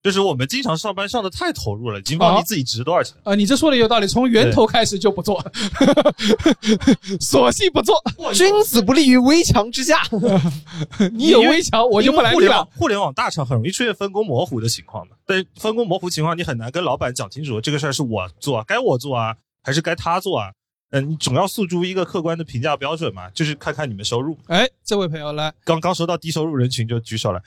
[0.03, 3.15] 就是我们经常上班上的太投入了，已经忘记自己值多少钱。
[3.23, 5.45] 呃，你这说的有道理，从源头开始就不做，
[7.21, 7.95] 索性不做。
[8.33, 10.03] 君子不立于危墙之下。
[11.13, 12.67] 你有危墙，我就不来互联网。
[12.77, 15.15] 互联网大厂很容易出现分工模糊的情况的。
[15.27, 20.51] 但分工模糊情况，你很难跟老板讲清楚这个事儿是我做，该我做啊，还是该他做啊？
[20.91, 24.37] 嗯，你总要诉诸一个客观的评价标准嘛，就是看看你们收入。
[24.49, 27.41] 哎，这位朋友来，刚刚说到低收入人群就举手了。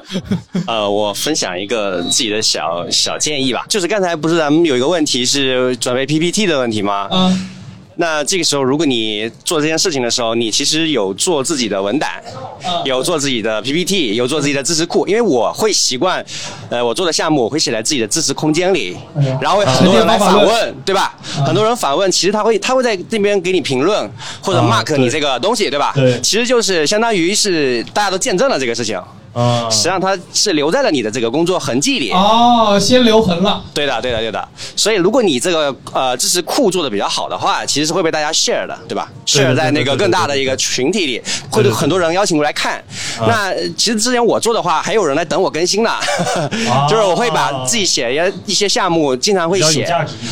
[0.66, 7.08] 呃，我分享一个自己的小小建议吧，就是刚才不是咱们有一个问题是准备 PPT 的问题吗？
[7.10, 7.48] 嗯。
[7.96, 12.10] 那这个时候，如果你做这件事情的时候，你其实有做自己的文档，
[12.84, 16.24] 有做自己的 PPT，有做自己的知识库，因为我会习惯，
[16.70, 18.96] 呃，我做的项目我会写在自己的知识空间里，
[19.40, 21.16] 然后会很多人来访问，对吧？
[21.46, 24.10] 很多人访问，其实他会他会在这边给你评论
[24.42, 25.92] 或者 mark 你这个东西，对吧？
[25.94, 29.00] 对其实就是相当于是大家都见证了这个事情。
[29.34, 32.10] 啊实际上它是留在了你的这个工作痕迹里。
[32.12, 33.62] 哦，先留痕了。
[33.74, 34.48] 对的，对的，对的。
[34.76, 42.78] 所以如果你这个呃知识库做的比较好的话，其实是会被大家 share 的，对吧？share 在那个更大的一个群体里，会有很多人邀请过来看。
[43.18, 45.90] 啊那呃其实之前我做的话，还有人来等我更新呢，
[46.88, 49.84] 就是我会把自己写一些一些项目，经常会写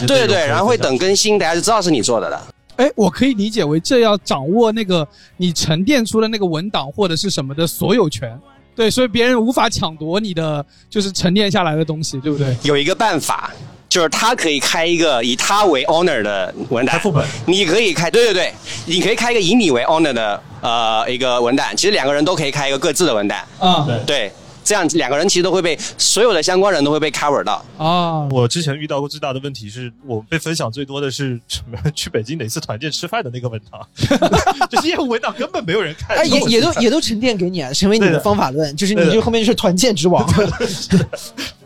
[0.06, 2.40] 对对对，然后会等更新，大家就知道是你做的了。
[2.76, 8.38] 哎，我可以理解为这要掌握那个你沉淀出的那个文档或者是什么的所有权。
[8.74, 12.56] 对，所以别人无法抢夺你的就是沉淀下来的东西，对不对？
[12.62, 13.52] 有一个办法，
[13.88, 18.52] 就是他可以开一个以他为 owner 的文档，副本，你可以开，对对对，
[18.86, 24.32] 你可以开一个以你为 owner 的呃一个文档，其实两个人都可以开一个各自的文档，啊，对，
[24.64, 27.64] 这样两个人其实都会被所有的相关人都会被 cover 到。
[27.78, 33.86] 啊，我之前遇到过最大的问题是我被分享最多的是什么去北京哪次团建吃饭的那个文档，
[34.70, 36.16] 就是业务文档根本没有人看。
[36.16, 40.26] 哎，也 也都也都沉淀给你啊，成为你的方法论，就是你对的这后面就是团建之王。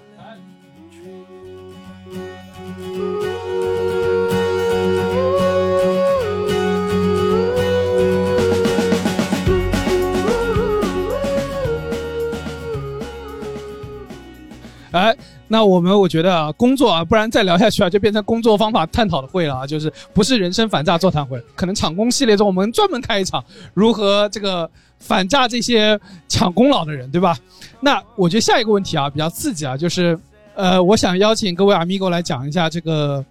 [14.92, 15.14] 哎，
[15.48, 27.36] 那我们我觉得啊，工作啊，不然再聊下去啊，就变成工作方法探讨的会了啊，就是不是人生反诈座谈会，可能厂工系列中我们专门开一场，如何这个反诈这些抢功劳的人，对吧？
[27.80, 30.18] 那我觉得下一个问题啊，比较刺激啊，就是
[30.54, 33.24] 呃，我想邀请各位 amigo 来讲一下这个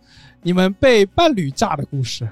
[0.43, 2.28] 你们被伴侣诈的故事，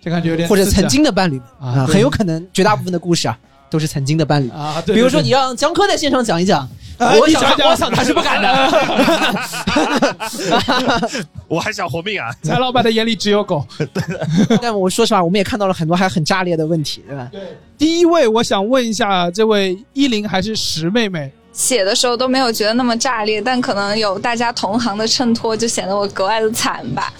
[0.00, 0.80] 这感觉有点或者刺激啊。
[0.80, 3.38] 曾经的伴侣啊，很有可能绝大部分的故事啊，
[3.70, 4.82] 都是曾经的伴侣啊。
[4.84, 8.48] 对比如说，你让江科在现场讲一讲，哎我想我想他是不敢的。
[11.48, 12.28] 我还想活命啊！
[12.42, 13.64] 蔡老板的眼里只有狗。
[14.60, 17.28] 但我说实话，我们也看到了很多还很炸裂的问题，对吧？
[17.30, 17.40] 对。
[17.78, 21.30] 第一位，我想问一下，这位依林还是石妹妹？
[21.56, 27.10] 写的时候都没有觉得那么炸裂，但可能有大家同行的衬托，就显得我格外的惨吧。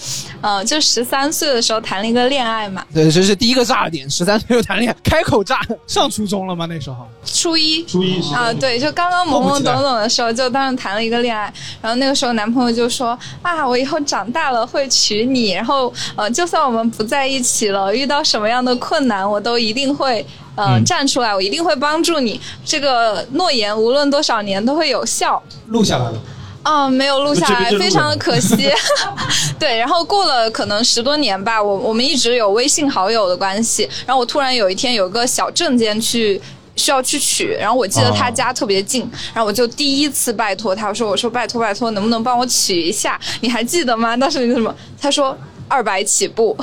[0.42, 4.08] 嗯、就十三岁的时候谈了一个恋爱嘛，对，这是第一个炸点。
[4.08, 5.58] 十三岁又谈恋爱，开口炸。
[5.86, 6.66] 上初中了吗？
[6.66, 7.08] 那时候？
[7.24, 20.24] 初一，初一啊，对，就刚刚懵懵懂懂的时候，就当时谈了一个恋爱，然后那个时候男朋友就说啊，我以后长大了会娶你，然后呃，就算我们不在一起了，遇到什么样的困难，我都一定会。
[20.56, 22.40] 呃，嗯站出来，我一定会帮助你。
[22.64, 25.40] 这个诺言无论多少年都会有效。
[25.68, 26.20] 录下来了。
[26.62, 28.68] 啊、没有录下来，非常的可惜。
[29.56, 33.88] 对，然后过了可能十多年吧，我我们一直有微信好友的关系。
[34.04, 36.42] 然后我突然有一天有个小证件去。
[36.78, 43.18] 需要去取，然后我记得他家特别近，然后我就第一次拜托他，我说我说拜托拜托，能不能帮我取一下？
[43.40, 44.14] 你还记得吗？
[44.14, 44.74] 当时那个什么？
[45.00, 45.34] 他说
[45.68, 46.56] 二百起步。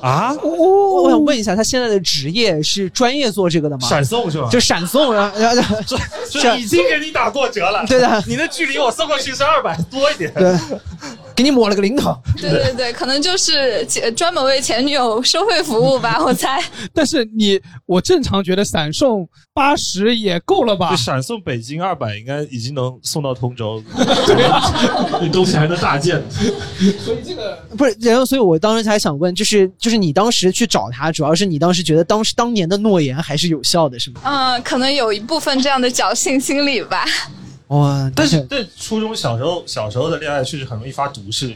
[0.00, 3.88] 啊，我我想问一下，他现在的职业是专业做这个的吗？
[3.88, 5.76] 闪送是吧就闪送，然后然后
[6.30, 7.84] 这已经给你打过折了。
[7.86, 10.32] 对的你的距离我送过去是二百多一点。
[10.34, 10.56] 对，
[11.38, 12.12] 给你抹了个零头。
[12.36, 13.86] 对对对，可能就是
[14.16, 16.60] 专门为前女友收费服务吧，我猜。
[16.92, 19.24] 但是你，我正常觉得闪送
[19.54, 20.96] 八十也够了吧就？
[20.96, 23.80] 闪送北京二百应该已经能送到通州，
[25.22, 26.20] 你东西还能大件。
[26.98, 34.20] 所以这个不是，然后所以我当时才想问，就是就是你当时去找他，主要是你当时觉得当时当年的诺言还是有效的，是吗？
[34.24, 37.04] 嗯，可能有一部分这样的侥幸心理吧。
[37.68, 41.54] 哇，但是但初中小时候小时候的恋爱确实很容易发毒誓？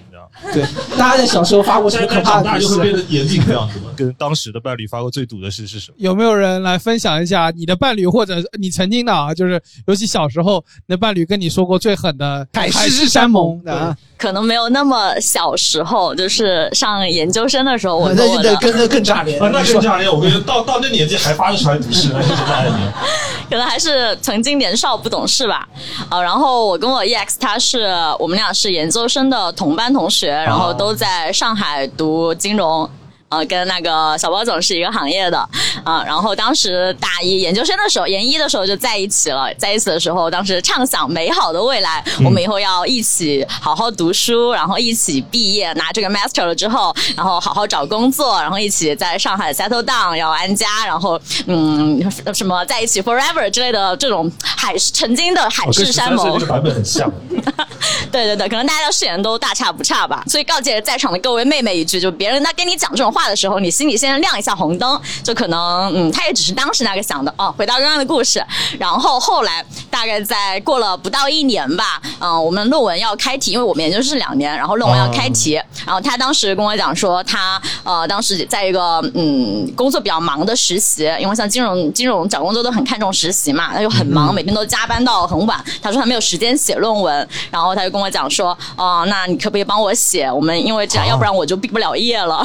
[0.52, 0.64] 对，
[0.98, 3.04] 大家在小时候发过什么可怕的毒誓？
[3.08, 3.90] 严禁这样子吗？
[3.96, 5.96] 跟当时的伴侣发过最毒的事是什么？
[5.98, 9.32] 有没有人来分享一下你的伴侣或者你曾经的啊？
[9.34, 13.96] 就是尤其小时候，你的伴侣跟你说过最狠的海誓誓山盟的啊。
[14.16, 20.08] 可能没有那么小时候，就是上研究生的时候，我那那跟那更炸裂啊，那更炸裂！
[20.08, 22.76] 我跟你说，到到那年纪还发得出来毒誓，那是真的爱你。
[23.50, 25.68] 可能还是曾经年少不懂事吧。
[26.08, 32.88] 啊，然后我跟我 EX 他是我们俩是研究生的同班同学，然后都在上海读金融。
[33.32, 35.38] 呃，跟那个小包总是一个行业的
[35.84, 39.52] 啊、然后当时大一研究生的时候，研一的时候就在一起了。
[39.54, 51.98] 在一起的时候，当时畅想美好的未来，我们以后要一起好好读书，然后一起毕业，拿这个 master 了之后，然后好好找工作，然后一起在上海 settle down，要安家，然后嗯，
[52.34, 56.38] 什么在一起 forever 之类的这种海曾经的海誓山盟。
[56.38, 57.10] 这个版本很像。
[58.12, 60.22] 对对对，可能大家的誓言都大差不差吧。
[60.28, 67.54] 所以告诫在场的各位妹妹一句，就别人在跟你讲这种话的时候，你心里先亮一下红灯，就可能嗯，他也只是当时那个想的哦。
[67.56, 68.44] 回到刚刚的故事，
[68.78, 75.54] 然后后来大概在过了不到一年吧，嗯、我们论文要开题，因为我们研究生两年，然后论文要开题，
[75.86, 85.62] 然后他当时跟我讲说，他呃当时在一个嗯工作比较忙的实习，因为像金融金融找工作都很看重实习嘛，他就很忙，每天都加班到很晚。
[85.82, 90.30] 他说他没有时间写论文，然后他就跟我讲说，哦、那你可不可以帮我写？
[90.30, 92.42] 我们因为这样，要不然我就毕不了业了。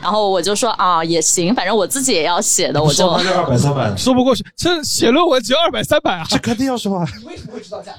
[0.00, 6.26] 然 后我就说啊，也行，反正我自己也要写的，我就说他这二百三百，说不过去，这写论文只要二百三百啊！
[6.30, 7.06] 这肯定要说啊。
[7.26, 7.92] 为什么会知道价？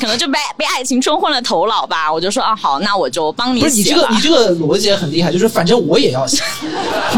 [0.00, 2.10] 可能就被被爱情冲昏了头脑吧。
[2.12, 6.42] 我就说啊，好，那我就帮你不是你这个你这个逻辑也很厉害，就是反正我也要写，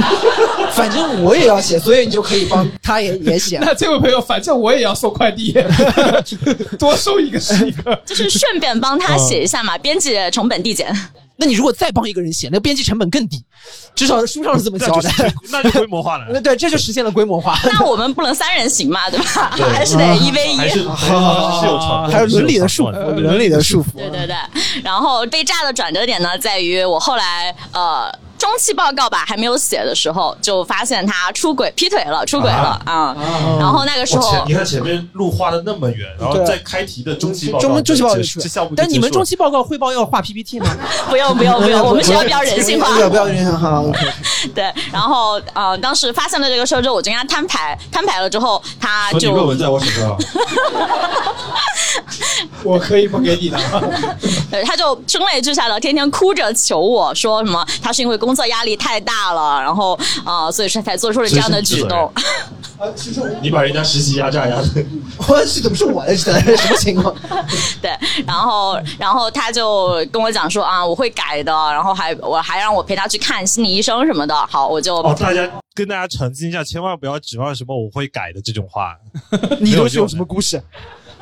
[0.72, 3.58] 反正我也要写，所以你就可以帮他也也写。
[3.64, 5.56] 那这位朋友，反正我也要送快递，
[6.78, 7.94] 多收一个是一个。
[8.04, 10.94] 就是顺便帮他写一下嘛，编辑成本递减。
[11.36, 13.44] 那你如果再帮一个人写，那编辑成本更低，
[13.94, 15.10] 至少书上是这么交代。
[15.50, 16.26] 那就规模化了。
[16.30, 17.58] 那 对，这就实现了规模化。
[17.64, 19.52] 那我们不能三人行嘛，对吧？
[19.56, 20.56] 对 还是得一 v 一。
[20.56, 23.92] 还是 还是有成还有伦理的束缚，伦理的束缚。
[23.96, 24.34] 对对对，
[24.82, 28.12] 然后被炸的转折点呢，在于我后来呃。
[28.38, 33.16] 中期报告吧，还没有写的时候，就发现他出轨、劈腿了，出轨了啊、
[33.58, 40.66] 然后那个时候，你看前面路画的那么远，然后在开题的中期报告，中中期报告这就出这项目但你们中期报告汇报要画 PPT 吗？
[41.08, 42.94] 不用不用不用， 我们学校比较人性化。
[42.94, 43.82] 不要不要人性化。
[44.54, 50.16] 对，然后呃，当时发现了这个事儿之后，我就跟他摊牌，摊牌了之后，他就论文在我手上，
[52.62, 53.58] 我可以不给你的。
[54.50, 62.12] 对，他就声泪俱下的，天天哭着求我说什么，他是因为工作压力太大了，然后呃，所以说才做出了这样的举动。
[62.76, 64.84] 啊，其实你把人家实习压榨压的，
[65.28, 66.16] 我去怎么是我的？
[66.16, 66.30] 什
[66.68, 67.14] 么情况？
[67.80, 67.90] 对，
[68.26, 74.34] 然后然后他就跟我讲说啊，我会改的，然后还我还让我陪他去看心理医生什么的。
[74.48, 78.94] 好，我就哦，大家跟大家澄清一下，千万不要指望什么我会改的这种话。
[79.60, 80.60] 你都是有什么故事？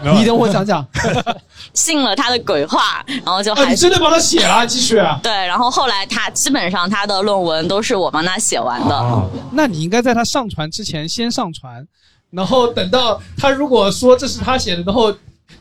[0.02, 0.86] 你等我讲讲。
[1.72, 5.18] 信了他的鬼话，然后就啊，还你真的帮他写了，继续啊。
[5.22, 9.30] 对，然后后来他基本上他的论文都是我帮他写完的。
[9.52, 11.86] 那你应该在他上传之前先上传，
[12.30, 15.12] 然后等到他如果说这是他写的，然后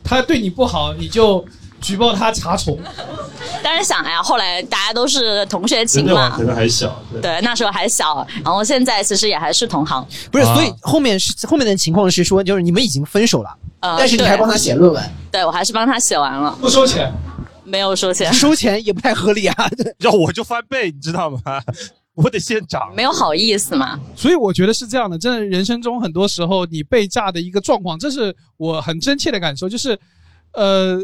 [0.02, 1.44] 他对你不好，你就
[1.84, 2.78] 举报他查重。
[3.62, 7.02] 但是想哎呀，后来大家都是同学情嘛，可能还小。
[7.20, 10.06] 对，那时候还小，然后现在其实也还是同行。
[10.30, 17.12] 不是，所以后面是后面的情况是说，就是你们已经分手了，呃但是你还帮他写论文，对我还是帮他写完了，不收钱，
[17.64, 19.54] 没有收钱，收钱也不太合理啊。
[20.00, 21.38] 要我就翻倍，你知道吗？
[22.14, 23.98] 我得先涨，没有好意思嘛。
[24.14, 29.98] 所以我觉得是这样的，真的人生中很多时候你被炸的一个状况，这是我很真切的感受，就是，
[30.52, 31.00] 呃，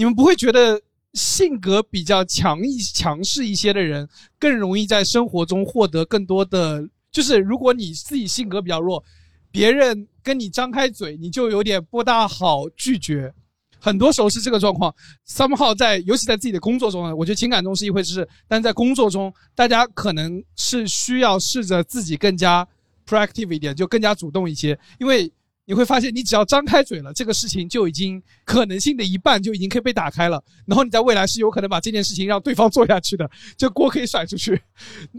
[0.00, 0.80] 你们不会觉得
[1.12, 6.82] 性格比较强一强势一些的人更容易在生活中获得更多的，
[7.12, 9.04] 就是如果你自己性格比较弱，
[9.50, 13.30] 别人跟你张开嘴，你就有点不大好拒绝。
[13.78, 14.94] 很多时候是这个状况
[15.28, 22.66] ，somehow 在，尤其在自己的工作中，我觉得情感中是一回事，但在工作中，大家可能是需要试着自己更加
[23.06, 25.30] proactive 一点，就更加主动一些，因为
[25.70, 34.60] 你会发现，你只要张开嘴了，这个事情就已经可能性的一半就已经可以被打开了，然后你在未来是有可能把这件事情让对方做下去的， 这锅可以甩出去。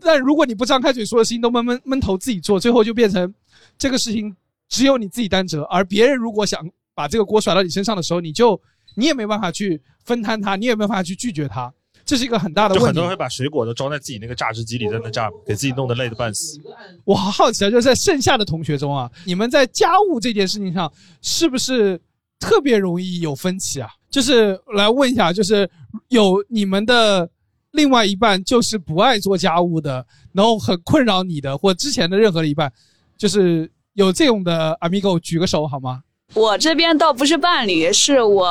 [0.02, 3.34] 但如果你不张开嘴，所有事情都闷闷闷头自己做，最后就变成
[3.78, 4.36] 这个事情
[4.68, 8.62] 只有你自己担责，而别人如果想把这个锅甩到你身上的时候，你就
[8.96, 11.74] 你也没办法去分摊它，你也没办法去拒绝它，
[12.06, 13.10] 这是一个很大的问题就很多人。
[13.10, 16.60] 会把水果都装在自己那个榨汁机里，在那榨，给自己弄得累得半死。
[17.06, 20.92] 我好好奇啊，就是在剩下的同学中啊，你们在家务这件事情上
[21.22, 22.00] 是不是
[22.40, 23.90] 特别容易有分歧啊？
[24.10, 25.70] 就是来问一下，就是
[26.10, 27.30] 有你们的
[27.72, 32.72] 另外一半就是不爱做家务的，然后很困扰你的，或之前的任何的一半，
[33.18, 36.02] 就是有这种的 amigo 举个手好吗？
[36.34, 38.50] 我这边倒不是伴侣，是我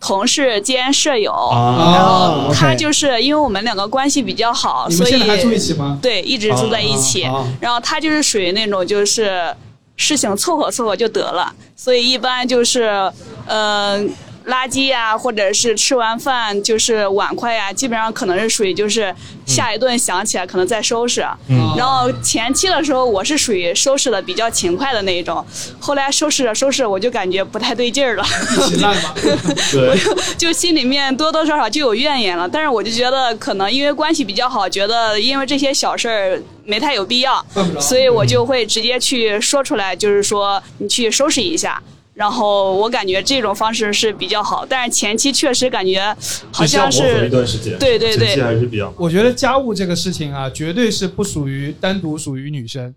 [0.00, 7.28] 同事兼舍友，啊然后他就是因为我们两个关系比较好，所以还住一起吗对，一直住在一起。
[7.60, 9.54] 然后他就是属于那种就是
[9.96, 13.10] 事情凑合凑合就得了，所以一般就是
[13.46, 14.04] 呃。
[14.46, 19.14] 垃圾呀、或者是吃完饭就是碗筷呀、基本上可能是属于就是
[19.46, 21.26] 下一顿想起来可能再收拾。
[21.48, 25.44] 嗯然后前期的时候我是属于收拾的比较勤快的那一种，
[25.80, 29.14] 后来收拾着收拾着我就感觉不太对劲儿了，一起烂吧。
[29.74, 32.48] 我就就心里面多多少少就有怨言了。
[32.48, 37.44] 但是我就觉得可能因为关系比较好，觉得因为这些小事儿没太有必要
[37.80, 41.82] 所以我就会直接去说出来，就是说你去收拾一下。
[42.14, 46.16] 然后我感觉这种方式是比较好，但是前期确实感觉
[46.52, 48.94] 好像是一段时间，对对对前期还是比较。
[48.96, 52.94] 我觉得家务这个事情啊，绝对是不属于单独属于女生，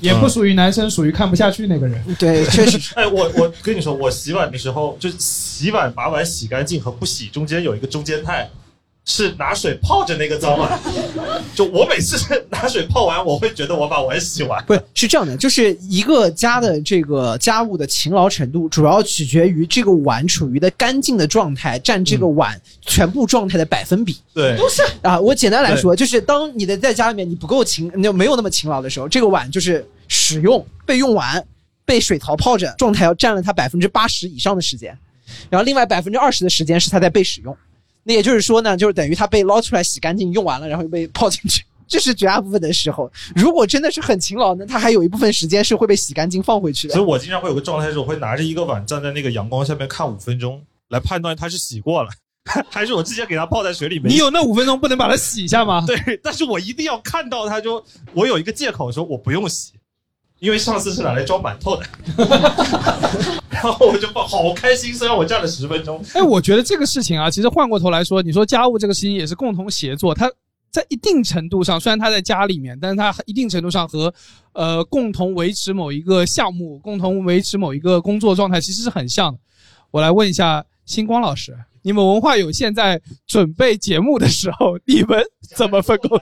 [0.00, 2.16] 也不属于男生，属于看不下去那个人。
[2.18, 2.92] 对，确实。
[2.96, 8.50] 哎，我我跟你说，我洗碗的时候，就洗碗把碗洗干净和不洗中间有一个中间态，
[9.04, 10.78] 是拿水泡着那个脏碗。
[11.54, 12.16] 就我每次
[12.50, 14.62] 拿水泡完，我会觉得我把碗洗完。
[14.64, 24.18] 不是是这样的，就是一个家的这个家务的勤劳程度，主要取决于这个碗处于的干净的状态，占这个碗全部状态的百分比。
[24.32, 25.18] 对，都是啊。
[25.18, 31.44] 我简单来说，就是当你的在家里面你不够勤，你就没有那么勤劳的时候，这个碗就是使用被用完，
[31.84, 34.96] 被水槽泡着，状态要占了它百分之八十以上的时间，
[35.48, 37.56] 然后另外百分之二十的时间是它在被使用。
[38.02, 41.64] 那也就是说呢，就是等于它被捞出来洗干净用完了，然后又被泡进去。
[41.90, 43.10] 这是绝大部分的时候。
[43.34, 46.94] 如果真的是很勤劳呢，它还有一部分时间是会被洗干净放回去的。
[46.94, 52.10] 所以我经常会有个状态是，我会拿着一个碗站在那个阳光下面看五分钟，来判断它是洗过了，
[52.70, 54.08] 还是我之前给它泡在水里面。
[54.08, 55.84] 你有那五分钟不能把它洗一下吗？
[55.84, 57.84] 对，但是我一定要看到它就，
[58.14, 59.72] 我有一个借口说我不用洗，
[60.38, 61.84] 因为上次是拿来装馒头的，
[63.50, 66.02] 然后我就好开心，虽然我站了十分钟。
[66.14, 70.30] 哎，我觉得这个事情啊，其实换过头来说，你说家务这个事情也是共同协作，它
[70.70, 74.14] 在一定程度上，虽然他在家里面，但是他一定程度上和
[74.52, 79.38] 呃共同维持某一个项目、共同维持某一个工作状态其实是很像的。
[79.90, 85.20] 我来问一下星光老师，你们文化有限在准备节目的时候，你们
[85.56, 86.20] 怎么分工？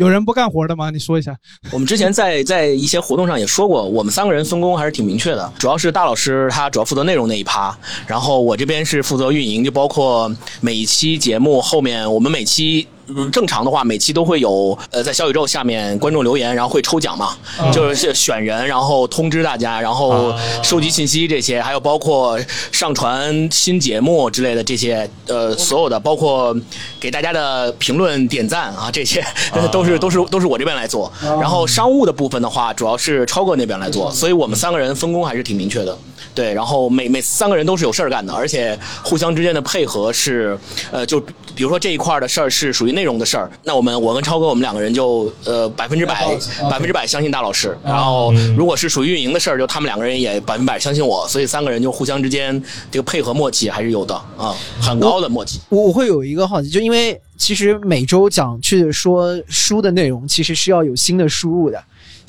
[0.00, 0.88] 有人不干活的吗？
[0.88, 1.36] 你说一下。
[1.70, 7.76] 我们之前在在一些活动上也说过，我们三个人分工还是挺明确的，主要是大老师他主要负责内容那一趴，
[8.06, 12.88] 然后我这边是负责运营，就包括每一期节目后面，我们每期。
[13.16, 17.70] 嗯正常的话，每期都会有呃，在小宇宙下面观众留言，然后会抽奖嘛，嗯。
[17.72, 22.38] 就是选人，然后通知大家，然后收集信息这些，还有包括
[22.72, 26.54] 上传新节目之类的这些，呃，所有的包括
[26.98, 29.24] 给大家的评论点赞啊，这些
[29.72, 31.10] 都是都是都是我这边来做。
[31.22, 35.96] 然后商务的部分的话，主要是超哥那边来做，所以我们三个人分工还是挺明确的。
[36.32, 40.56] 对，然后每每三个人都是有事儿干的，而且互相之间的配合是，
[40.92, 41.20] 呃，就
[41.54, 46.22] 比如说这一块儿的事儿是属于内容的事儿，那我们我跟超哥我们两个人就呃百分之百
[46.70, 55.60] 百分之百相信大老师，然后如果是属于运营的事儿，就他们两个人也百分百相信我，所以三个人就互相之间这个配合默契还是有的啊，很高的默契。
[55.70, 61.82] 我我会有一个好奇，就因为其实每周讲去说书的内容，其实是要有新的输入的。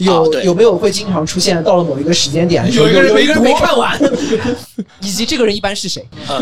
[0.05, 3.99] 有、啊有没有会经常出现到了某一个时间点，有一个人有一个人没看完，
[5.01, 6.03] 以及这个人一般是谁？
[6.27, 6.39] 呃，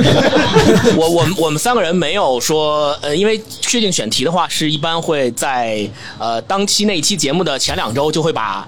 [0.96, 5.88] 我我们我们三个人没有说，呃，因为确定选题的话，是一般会在
[6.18, 8.68] 呃当期那一期节目的前两周就会把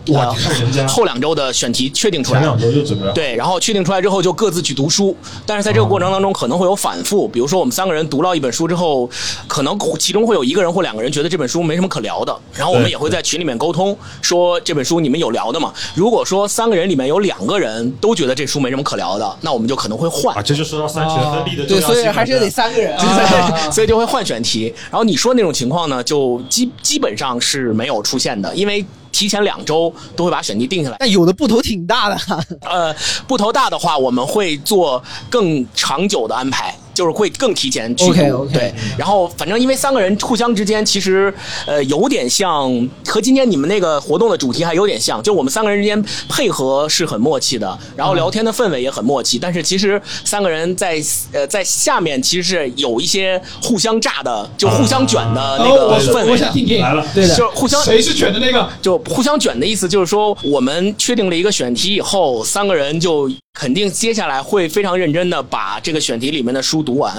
[0.88, 2.42] 后两周的选题确定出来。
[2.42, 5.16] 前两周就准备了对，然后确定出来之后就各自去读书，
[5.46, 9.10] 但是在这个过程当中可能会有反复，比如说我们三个人读到一本书之后，
[9.48, 15.74] 可能其中会有一个人或两个人觉得这本书没什么可聊的，然后我们也会在群里面沟通，说这本书你们有聊的吗？
[15.96, 20.36] 如果说三个人里面有两个人都觉得这书没什么可聊的，那我们就可能会换。
[20.36, 21.82] 啊，这就说到三权分立的重对。
[21.82, 22.98] 所以还是得三个人。
[22.98, 24.74] 对， 所以就会换选题。
[24.90, 30.98] 然后你说那种情况呢，就基基本上是没有出现的，因为提前两周都会把选题定下来。
[31.00, 32.18] 但有的部头挺大的，
[32.70, 32.96] 呃，
[33.28, 36.76] 部头大的话，我们会做更长久的安排。
[37.02, 38.06] 就是会更提前去
[38.54, 41.34] 对，然后反正因为三个人互相之间其实
[41.66, 42.70] 呃有点像，
[43.04, 46.00] 和今天你们那个活动的主题还有点像，就我们三个人之间
[46.30, 56.78] 配合是很默契的，然后聊天的氛围也很默契，但是其实三个人在呃在下面其实是有一些互相炸的，就互相卷的那个氛围。
[56.78, 58.70] 来了对的就互相谁是卷的那个？
[58.80, 67.14] 就互相卷的意思，就是说我们确定了一个选题以后，三个人就肯定接下来会非常认真的把这个选题里面的书读完。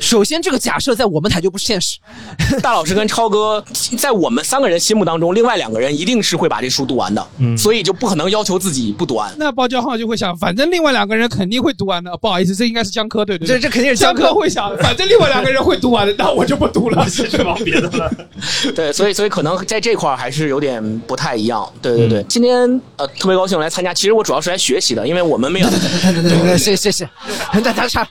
[0.00, 1.98] 首先，这个假设在我们台就不现实。
[2.60, 3.64] 大老师跟超哥
[3.96, 9.32] 在我们三个人心目当中，另外两个人一定是会把这书读完的，嗯所以就不可能要求自己不读完。
[9.38, 12.14] 那包教号就会想，反正另外两个人肯定会读完的。
[12.16, 17.06] 不好意思，这应该是江科对对对，这这肯定是江江科科会想，反正另外两个人会读完的，那我就不读了。
[17.08, 18.12] 去忙别的了。
[18.74, 21.66] 对，所以所以可能在这块儿还是有点不太一样。
[21.80, 25.75] 对对对，嗯今天呃特别高兴来参加，其实我主要是来学习的，因为我们没有。
[25.78, 27.08] 对对对对，谢谢谢谢，
[27.52, 28.06] 那咱差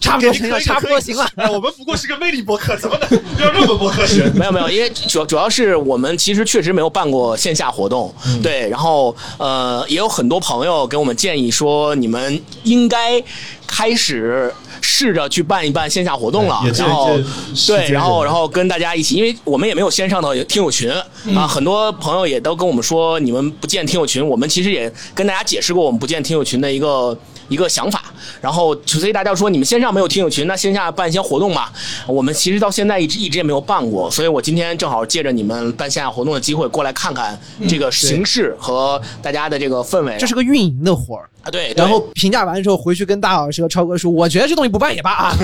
[0.00, 1.28] 差不多行了，差不多行了。
[1.52, 4.30] 我们不过是个魅力博客，怎么能要这么不科学？
[4.34, 13.22] 没有没有，因为主主要是我们其实确实没有办过线下活动，对，然后呃也有很多朋友给我们建议说，你们应该
[13.66, 14.52] 开始
[14.88, 17.18] 试着去办一办线下活动了然后
[17.66, 20.88] 对，然后然后跟大家一起，因为我们也没有线上的听友群
[21.24, 21.36] 嗯。
[21.36, 27.18] 啊，很多朋友也都跟我们说，你们不建听友群，我们其实也跟大家解释过我们不建听友群的一个
[27.48, 28.04] 一个想法，
[28.40, 31.68] 然后所以大家说你们线上没有听友群，那线下办一些活动嘛。
[32.06, 40.16] 我们其实到现在一直一直也没有办过，所以我今天正好借着你们办线下活动的机会过来看看这个形式和大家的这个氛围。
[40.18, 45.36] 这是个运营的活儿啊，对，对然后评价完之后回去跟大老师和超哥说，我觉得这东西不办也罢啊。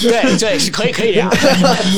[0.00, 1.28] 对对是可以可以这样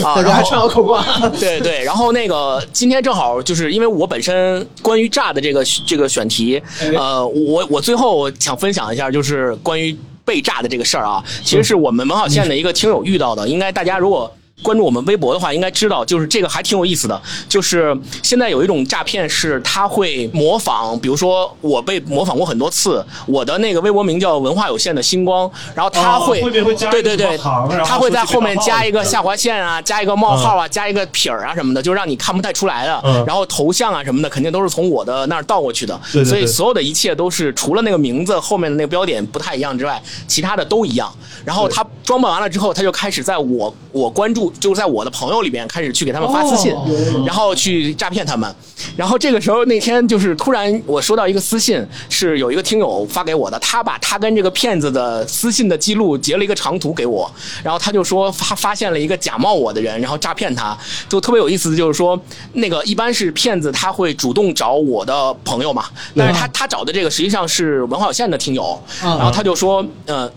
[0.04, 1.04] 啊，然后串好口挂。
[1.38, 6.62] 对对，然后那个今天正好就是因为我本身关于炸的这个这个选题，
[6.96, 14.34] 呃，我我最后分享一下，就是关于被炸的这个事儿啊，其实是我们门好线的一个听友遇到的，应该大家如果。
[14.62, 17.20] 关注我们微博的话，应该知道，就是这个还挺有意思的。
[17.48, 33.02] 就是现在有一种诈骗，是他会模仿，比如说我被模仿过很多次，我的那个微博名叫文化有限的星光，然后他哦会，对对对他会在后面加一个下划线啊，加一个冒号啊，加一个撇儿啊什么的，就让你看不太出来的。
[33.04, 35.98] 嗯然后头像啊什么的，肯定都是从我的那儿倒过去的。
[36.24, 41.12] 所以所有的一切都是除了那个名字后面的那个标点不太一样之外，其他的都一样。
[41.44, 46.84] 然后他装扮完了之后，他就开始在我我关注，就是在我的朋友里边开始去给他们发私信，哦
[47.26, 48.52] 然后去诈骗他们。
[48.96, 57.30] 然后这个时候那天就是突然我收到一个私信，是有一个听友发给我的，他把他跟这个骗子的私信的记录截了一个长图给我，
[57.62, 60.76] 然后他就说发发现了一个假冒我的人，然后诈骗他，
[61.08, 62.20] 就特别有意思，就是说
[62.54, 65.86] 那个一般是骗子他会主动找我的朋友嘛，
[66.16, 70.30] 但是他他找的这个实际上是文化有限的听友，嗯然后他就说呃。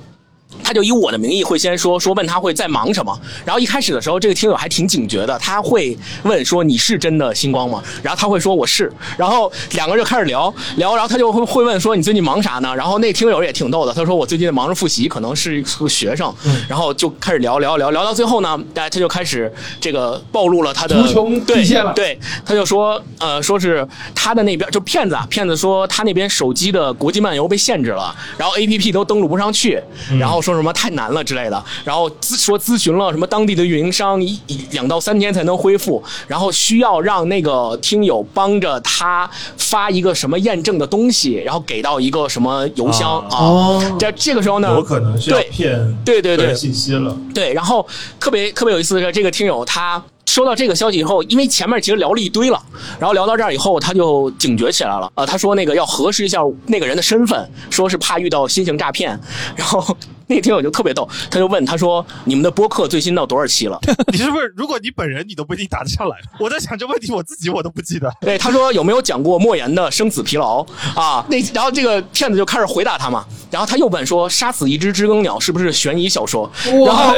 [0.63, 7.81] 他就以我的名义会先说说问他会在忙什么，然后一开始的时候，这个听友还挺警觉的，他会问说你是真的星光吗？
[8.01, 12.75] 然后他会说我是，然后两个人就开始聊聊，然后他就会会问说你最近忙啥呢？
[12.75, 16.33] 然后那听友也挺逗的，他说我最近忙着复习，可能是一个学生，
[16.67, 20.95] 然后就开始聊聊聊聊到最后呢，大家他就开始这个暴露了他的
[21.41, 29.81] 对对，他就说呃说是他的那边就骗子啊，骗子说他那边手机的国际漫游被限制了，然后 A P P 都登录不上去，
[30.19, 47.15] 然后说什么太难了之类的，然后咨说咨询了什么当地的运营商，一一两到三天才能恢复，然后需要让那个听友帮着他发一个什么验证的东西，然后给到一个什么邮箱啊，哦这这个时候呢，有可能是要对骗对对对信息了。
[47.33, 47.85] 对，然后
[48.19, 52.61] 特别特别有意思的是，这个听友他收到这个消息以后，因为前面其实聊了一堆了，
[52.99, 55.09] 然后聊到这儿以后，他就警觉起来了。
[55.15, 59.19] 呃，他说那个要核实一下那个人的身份，说是怕遇到新型诈骗。
[59.55, 59.95] 然后
[60.29, 63.79] 那个听友就特别逗，他就问他说：“你们的播客最新到多少期了？”
[64.11, 64.53] 你是不是？
[64.55, 66.17] 如果你本人你都不一定答得上来。
[66.39, 68.11] 我在想这问题，我自己我都不记得。
[68.21, 70.65] 对，他说有没有讲过莫言的生死疲劳
[70.95, 71.25] 啊？
[71.29, 76.49] 那然后这个骗子就开始回答他嘛，然后他又问说杀死一只知更鸟是不是悬疑小说？
[76.85, 77.13] 然后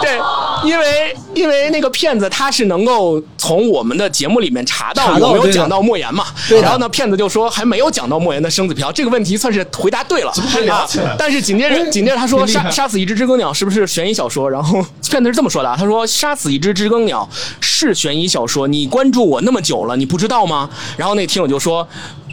[0.00, 0.18] 对，
[0.64, 14.48] 因为因为那个骗子他是能够从我们的节目里面查到有没有讲到莫言嘛，对然后呢骗子就说还没有讲到莫言的生死疲劳，这个问题算是回答对了，怎么还聊起来了啊但是紧接着紧接着他说杀杀死一只知更鸟是不是悬疑小说？
[14.48, 17.28] 然后 片子是这么说的啊，他说杀死一只知更鸟
[17.60, 20.70] 是悬疑小说，你关注我那么久了，你不知道吗？
[20.96, 21.86] 然后那听友就说。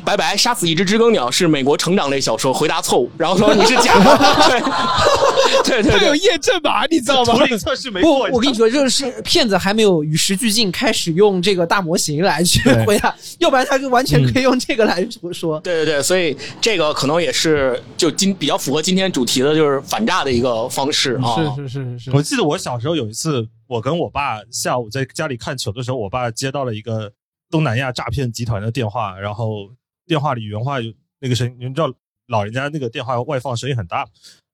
[0.06, 3.10] 拜拜，杀死一只知更鸟是美国成长类小说，回答错误。
[3.18, 4.18] 然后说你是假的，
[5.64, 7.34] 对对对他有，验证码，你知道吗？
[7.34, 8.30] 图灵测试没不，过。
[8.32, 15.60] 我跟你说，这个是骗子还没有与时俱进，开始用这个大模型来去回答，要不然他就完全可以用这个来说。
[15.60, 21.36] 对对对，所以这个可能也是就今比较符合今天主题的，就是反诈的一个方式啊。
[21.56, 27.12] 是是是是我记得我小时候有一次，我跟我爸下午在家里看球的时候，我爸接到了一个
[27.52, 29.70] 东南亚诈骗集团的电话，然后
[30.10, 31.94] 电话里原话有那个声音，你知道
[32.28, 34.08] 老人家那个电话外放声音很大，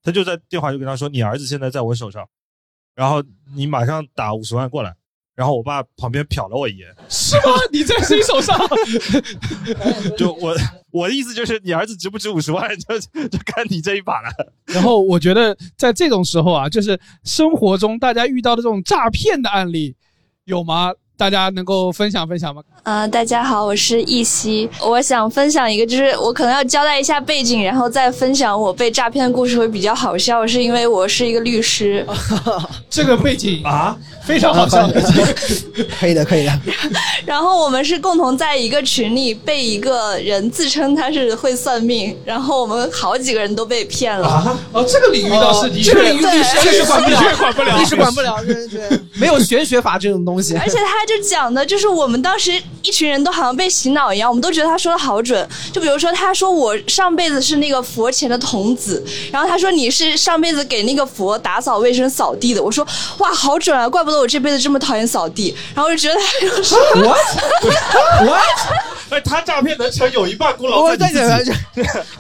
[0.04, 2.28] 他就在电话就跟他说：“你儿子现在在我手上，
[2.94, 3.24] 然后
[3.56, 4.94] 你马上打五十万过来。”
[5.34, 7.44] 然后我爸旁边瞟了我一眼，是吗？
[7.72, 8.58] 你在谁手上？
[10.18, 10.56] 就我
[10.92, 14.30] 我的意思就是，你儿子值不值五十万，就就看你这一把了。
[14.66, 19.96] 然后我觉得在这种时候啊，就是生活中大家遇到的这种诈骗的案例
[20.46, 20.94] 有吗？
[21.18, 22.62] 大家能够分享分享吗？
[22.84, 32.06] 呃，大家好，我是易希，我想分享一个，就是我可能要交代一下背景，然后再分享我被诈骗的故事会比较好笑，是因为我是一个律师。
[32.90, 33.96] 这个背景啊，
[34.26, 34.88] 非常好笑。
[36.00, 36.52] 可以的，可以的。
[37.26, 44.60] 然后我们是共同在一个群里被一个人自称他是会算命，然后我们好几个人都被骗了。
[44.74, 50.56] 哦，这个领域倒是的确，这个领域律师对律师 管不了，的确管不了律师管不了，对对对，没有玄学法这种东西。
[50.58, 52.52] 而且他就讲的，就是我们当时
[52.82, 55.48] 一群人都好像被洗脑一样，我们都觉得他说的好准。
[55.72, 62.62] 就比如说，他说我上辈子是那个佛前的童子，然后他说你是上辈子给那个佛打扫卫生、扫地的。
[62.62, 62.86] 我说
[63.20, 65.56] 哇，好准啊，怪不得我这辈子这么讨厌扫地。
[65.74, 66.76] 然后我就觉得他就是
[67.06, 67.18] what
[69.12, 71.58] 哎，他诈骗能成，有一半功劳我在你在自己。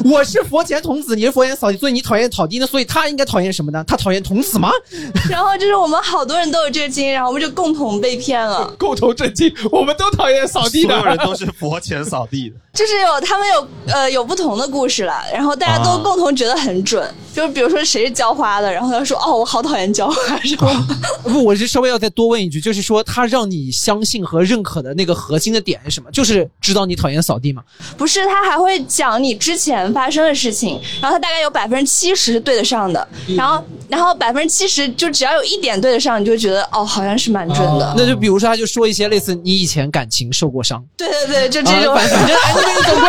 [0.03, 3.83] 我是佛前童子，你是佛前扫地，所以你讨厌扫地，那所以他应该讨厌什么呢？
[3.87, 4.69] 他讨厌童子吗？
[5.29, 8.71] 然后就是我们好多人都有这个经验，然后我们就共同被骗了。
[8.75, 10.89] 共同震惊，我们都讨厌扫地的。
[10.89, 12.55] 所有人都是佛前扫地的。
[12.75, 17.09] 就是有他们有呃有不同的故事了，然后大家都共同觉得很准。
[17.33, 20.67] 就是比如说谁是浇花的，然后他说哦我好讨厌浇花，是吧？
[21.23, 26.09] 不，我是稍微要再多问一句，就是说他让你相信和认可的那个核心的点是什么？
[26.11, 27.61] 就是知道你讨厌扫地吗？
[27.97, 33.05] 不是，他还会讲你之前发生的事情，然后他大概有百分之七十是对得上的，
[33.35, 37.93] 然后然后百分之七十就只要有一点对得上，你就觉得哦好像是蛮准的。
[37.97, 41.93] 那就比如说，他就说一些类似你以前感情受过伤，对对对，就这种。
[41.93, 43.07] 啊反反正哎，那个你总会。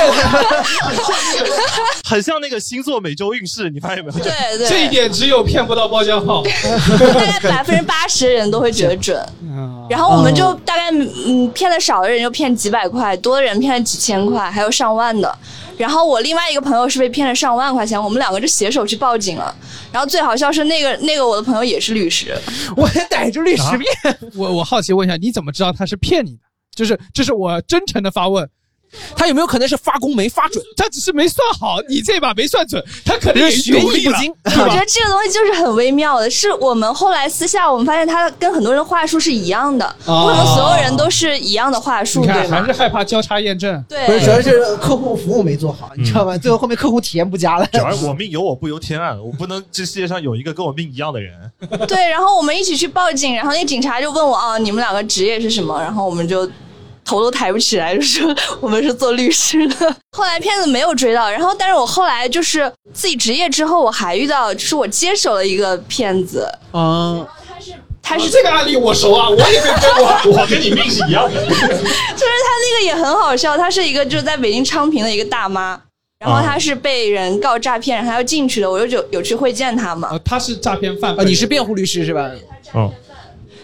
[2.04, 4.18] 很像那个星座每周运势，你发现没有？
[4.18, 6.42] 对对，这一点只有骗不到包浆号。
[6.42, 9.20] 大概百分之八十的人都会觉得准，
[9.90, 15.36] 然后我们就大概嗯骗的少的人就骗几百块，多的人骗了几千块，还有上万的。
[15.76, 19.54] 然后我另外一个朋友是被骗了上万块钱，我们两个就携手去报警了。
[19.92, 22.34] 然后最好笑是那个那个我的朋友也是律师，
[22.76, 24.18] 我还逮住律师骗。
[24.36, 26.38] 我我好奇问一下，你怎么知道他是骗你的？
[26.74, 28.48] 就是这是我真诚的发问。
[29.16, 30.64] 他有没有可能是发功没发准？
[30.76, 34.32] 他只是没算好，你这把没算准，他可能也学艺不精。
[34.44, 42.50] 我觉得这个东西就是很微妙的，是我们后来私下我们发现他跟很多人话术是一样的，哦不可能所有人都是一样的话术，你看对？
[42.50, 43.82] 还是害怕交叉验证。
[43.88, 46.36] 对不是，主要是客户服务没做好，你知道吗？
[46.38, 47.66] 最后后面客户体验不佳了。
[47.72, 51.32] 主要是我命由我不由天啊，我不能这世界上有一个跟我命一样的人。
[51.86, 55.80] 对，然后我们一起去报警，然后那警察就问我啊，你们两个职业是什么？
[55.80, 56.48] 然后我们就
[57.06, 59.96] 头都抬不起来，就说我们是做律师的。
[60.16, 67.24] 后来骗子没有追到，然后但是我后来就是自己职业之后，我还遇到，就是我接手了一个骗子，啊，
[68.02, 71.40] 他是这个案例我熟啊，我也被骗过，我跟你命是一样的。
[71.46, 75.80] 就是他那个也很好笑，他是一个就是在北京昌平的一个大妈，
[76.18, 80.18] 然后他是被人告诈骗，然后她要进去的，我就有有去会见他嘛。
[80.24, 82.30] 他是诈骗犯啊，你是辩护律师是吧？
[82.74, 82.90] 嗯，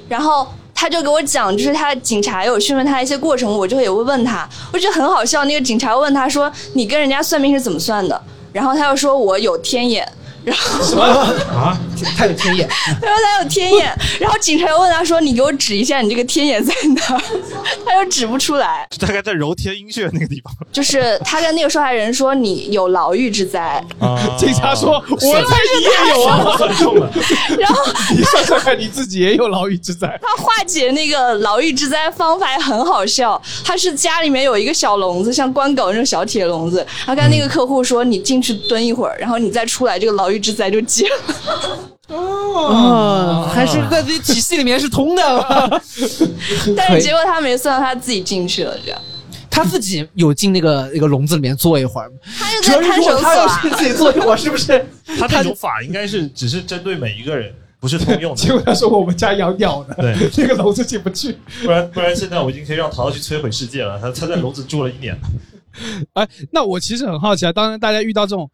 [0.08, 0.46] 然后
[0.82, 5.44] 他就给我讲，就是他警察有询问他一些过程，我就也会问他，我觉得很好笑。
[5.44, 8.20] 那个警察问他说：“你跟人家算命是怎么算的？”
[8.52, 10.04] 然后他又说：“我有天眼。”
[10.42, 11.78] 然后什么啊？
[12.16, 12.68] 他有天眼，
[13.00, 17.00] 他说他有天眼，然后警察又问他说：“你给我指一下，你这个天眼在哪？”
[17.84, 18.86] 他又指不出来。
[18.98, 20.52] 大概在揉天阴穴那个地方。
[20.72, 23.84] 就是他跟那个受害人说：“你有牢狱之灾。
[23.98, 26.56] 啊 警察说：“我猜你也有啊。”
[27.58, 30.18] 然后你算算看，你自己也有牢狱之灾。
[30.22, 41.34] 他化解那个牢狱之灾方法也很好笑，他是家里面有一个小笼子，像关狗那种小铁笼子，他跟那个客户说：“你进去蹲一会儿，然后你再出来，这个牢狱之灾就解了。”
[42.12, 45.82] 哦，还是在这体系里面是通的。
[46.76, 49.00] 但是结果他没算，他自己进去了，这样。
[49.50, 52.16] 他自己有进那个那个笼子里面坐一会儿吗？
[52.38, 53.70] 他就在看守所啊他要是。
[53.76, 54.86] 自己坐一会儿，是不是？
[55.18, 58.40] 他这种法应该是只是针对每一个人，不是通用的。
[58.40, 61.36] 结果他说我们家养鸟的，对，那个笼子进不去。
[61.62, 64.00] 不然不然现在我已经可以让淘淘去摧毁世界了。
[64.00, 65.20] 他他在笼子住了一年了。
[66.14, 68.50] 哎，那我其实很好奇啊，当然大家遇到这种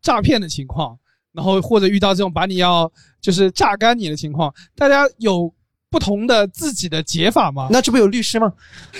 [0.00, 0.96] 诈骗的情况，
[1.36, 5.52] 然后或者遇到这种把你要就是榨干你的情况，大家有
[5.90, 7.68] 不同的自己的解法吗？
[7.70, 8.52] 那这不有律师吗？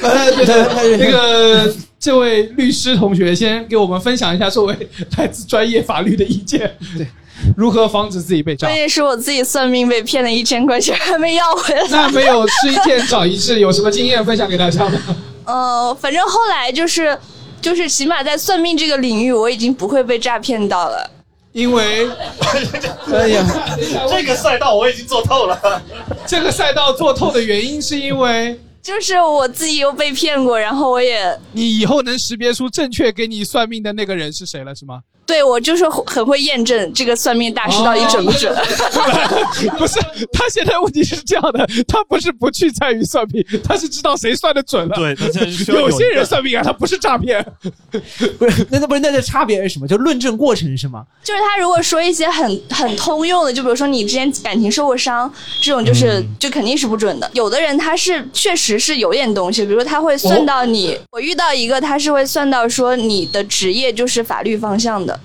[0.02, 7.06] 呃，对对，那个这位律师同学先给我们分享一下作为来自专业法律的意见，对，
[7.56, 8.76] 如何防止自己被诈关？
[8.76, 11.88] 键是我自己算命被骗了一千块钱，还没要回来。
[11.90, 15.00] 那没有吃一堑长一智，有什么经验分享给大家吗？
[15.44, 17.18] 呃，反正后来就是
[17.60, 21.10] 就是起码在算命这个领域，我已经不会被诈骗到了。
[21.56, 22.06] 因为，
[23.14, 23.42] 哎呀，
[24.10, 25.82] 这个赛道我已经做透了。
[26.26, 35.00] 这个赛道做透的原因是因为就是我自己又被骗过，然后我也你以后能识别出正确给你算命的那个人是谁了，是吗？
[35.26, 38.54] 对我就是很会验证这个算命大师到底准不准。
[39.76, 39.98] 不是，
[40.32, 44.94] 他现在问题是这样的，他不是不去参与算命，他是知道谁算的准了。
[44.94, 47.44] 对他现在是需要有有些人算命啊，他不是诈骗。
[48.38, 49.88] 不是，那那不是那这差别是什么？
[49.88, 51.04] 就论证过程是吗？
[51.24, 57.28] 就是他如果说一些很很通用的，就比如说你之前感情受过伤，这种就是、就肯定是不准的。
[57.34, 65.15] 有的人他是确实是有点东西，比如说他会算到你，我遇到一个他是会算到说你的职业就是法律方向的。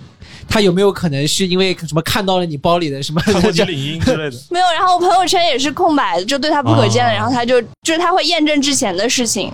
[0.48, 3.22] 他有没有可能是因为什么看到了你包里的什么？
[3.22, 4.38] 看过你 领英之类的。
[4.50, 7.12] 没有，然后我朋友圈也是空白的，就对他不可见的。
[7.12, 9.52] 哦然后他就就是他会验证之前的事情，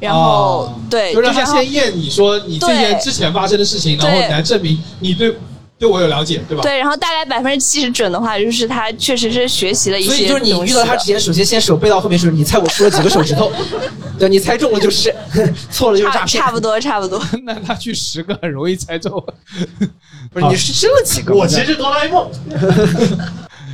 [0.00, 5.34] 然后、哦对，就让他先验你说你这件之前发生的事情，然后来证明你对
[5.76, 6.62] 对我有了解，对吧？
[6.62, 13.52] 对，然后大概百分之七十准的话，就是他确实是学习了一些所以就是你遇到他之前，首先先手背到后面说，你猜我输了几个手指头？
[14.18, 15.14] 对，你猜中了就是，
[15.70, 16.42] 错了就是诈骗。
[16.42, 17.20] 差不多，差不多。
[17.44, 19.12] 那他去十个很容易猜中。
[20.32, 21.34] 不是你是生了几个？
[21.34, 22.30] 我其实哆啦 A 梦。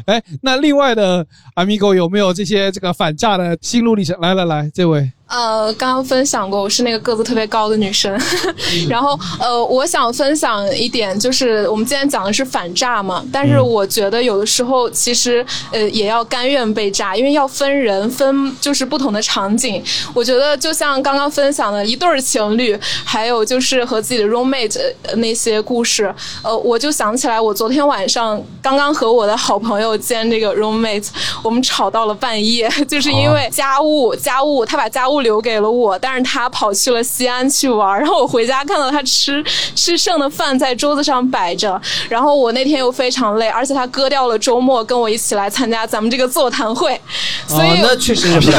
[0.07, 1.25] 哎，那另外的
[1.55, 4.19] Amigo 有没有这些这个反诈的心路历程？
[4.21, 5.13] 来来来，这位。
[5.31, 8.13] 呃，刚刚分享过，我是那个个子特别高的女生。
[8.91, 19.81] 然后，呃，我想分享一点，就是我们今天讲的是反诈嘛，但是我觉得有的时候其实呃也要甘愿被诈，因为要分人，分就是不同的场景。
[20.13, 26.13] 我觉得就像刚刚分享的一对儿情侣，还有就是和自己的 roommate 呃那些故事，
[26.43, 31.07] 呃，我就想起来，我昨天晚上刚刚和我的好朋友兼这个 roommate，
[31.45, 39.45] 我们吵到了半夜，就是因为家务，家务，他把家务留给了我，但是他跑去了西安去玩，然后我回家看到他吃
[39.75, 47.01] 吃剩的饭在桌子上摆着，然后我那天又非常累，而且他割掉了周末跟我一起来参加咱们这个座谈会，
[47.47, 48.51] 所以、哦， 那确实是，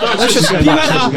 [0.00, 1.10] 那确实批判他。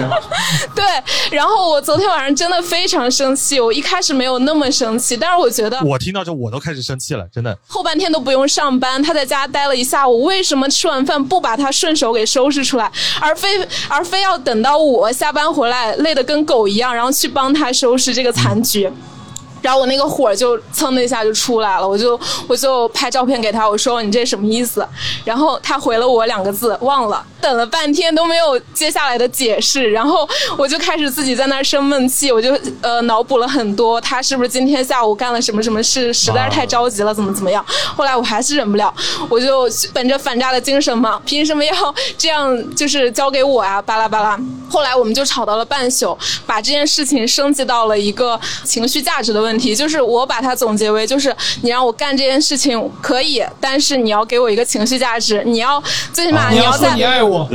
[0.75, 0.83] 对，
[1.29, 7.57] 然后我昨天晚上真的非常生气，我一开始没有那么生气，但是我觉得我听到这我都开始生气了，真的。
[7.67, 13.49] 后半天都不用上班，他在家待了一下午，为什么吃完饭不把他顺手给收拾出来，而非
[13.87, 18.89] 而非要等到我我下班回来累得跟狗一样，然后去帮他收拾这个残局。
[19.61, 24.87] 然后我那个火就蹭的一下就出来了，我就我就拍照片给他，我说你这什么意思？
[25.23, 27.23] 然后他回了我两个字，忘了。
[27.41, 37.65] 等了半天都没有接下来的解释，然后我就开始自己在那儿生闷气，我就呃脑补了很多，他是不是今天下午干了什么什么事，实在是太着急了，怎么怎么样？
[37.95, 38.93] 后来我还是忍不了，
[39.27, 41.73] 我就本着反诈的精神嘛，凭什么要
[42.15, 43.81] 这样就是交给我呀？
[43.81, 44.39] 巴拉巴拉。
[44.69, 46.15] 后来我们就吵到了半宿，
[46.45, 55.81] 把这件事情升级到了一个情绪价值的问，就是我把它总结为，就是你让我干这件事情可以，但是你要给我一个情绪价值，你要
[56.13, 57.47] 最起码你要在你爱我，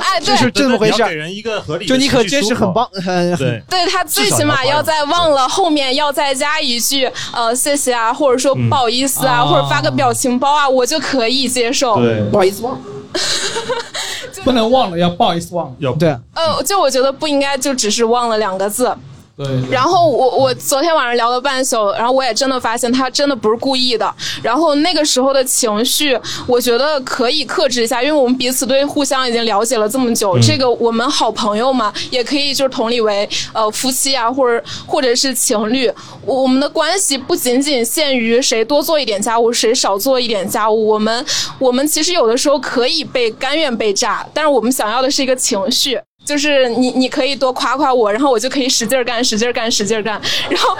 [0.00, 3.62] 哎，对，就是这么回事你要给人一个合理就你可真是很棒，很对。
[3.68, 11.96] 对他最起码要在忘了后面要再加一句呃谢谢啊，或者说嗯不好意思啊，啊或者发个表情包啊，我就可以接受。
[12.30, 12.74] 不好意思忘。
[12.74, 12.80] 了，
[14.44, 15.74] 不能忘了，要不好意思忘。
[15.78, 15.92] 了。
[15.98, 18.94] 对，呃，就我觉得不应该就只是忘了两个字。
[19.34, 24.14] 对，然后我我昨天晚上聊了半宿，然后我也真的发现他真的不是故意的。
[24.42, 35.90] 然后那个时候的情绪，我觉得可以克制一下，因为我们彼此对互相已经了解了这么久，嗯这个我们好朋友嘛，也可以就是同理为呃夫妻啊，或者或者是情侣，
[36.26, 41.24] 我我们的关系不仅仅限于谁多做一点家务，谁少做一点家务，我们
[41.58, 45.98] 我们其实有的时候可以被甘愿被炸，但是我们想要的是一个情绪。
[46.24, 50.20] 就是你，你可以多夸夸我，然后我就可以使劲儿干，使劲儿干，使劲儿干。
[50.48, 50.76] 然后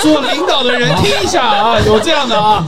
[0.00, 2.66] 做领导的人听一下啊， 有这样的啊，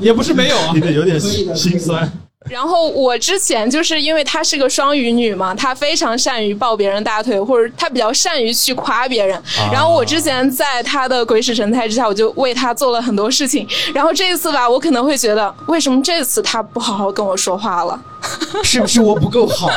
[0.00, 2.10] 也不是没有啊，听着有点心酸。
[2.50, 9.34] 然后我之前就是因为她是个双鱼女嘛，她非常善于抱别人大腿，或者她比较善于去夸别人。
[9.38, 13.66] 啊然后我之前在她的鬼使神差之下，我就为她做了很多事情。
[13.94, 17.98] 然后这一次吧，我可能会觉得，为什么这次她不好好跟我说话了？
[18.62, 19.70] 是不是我不够好？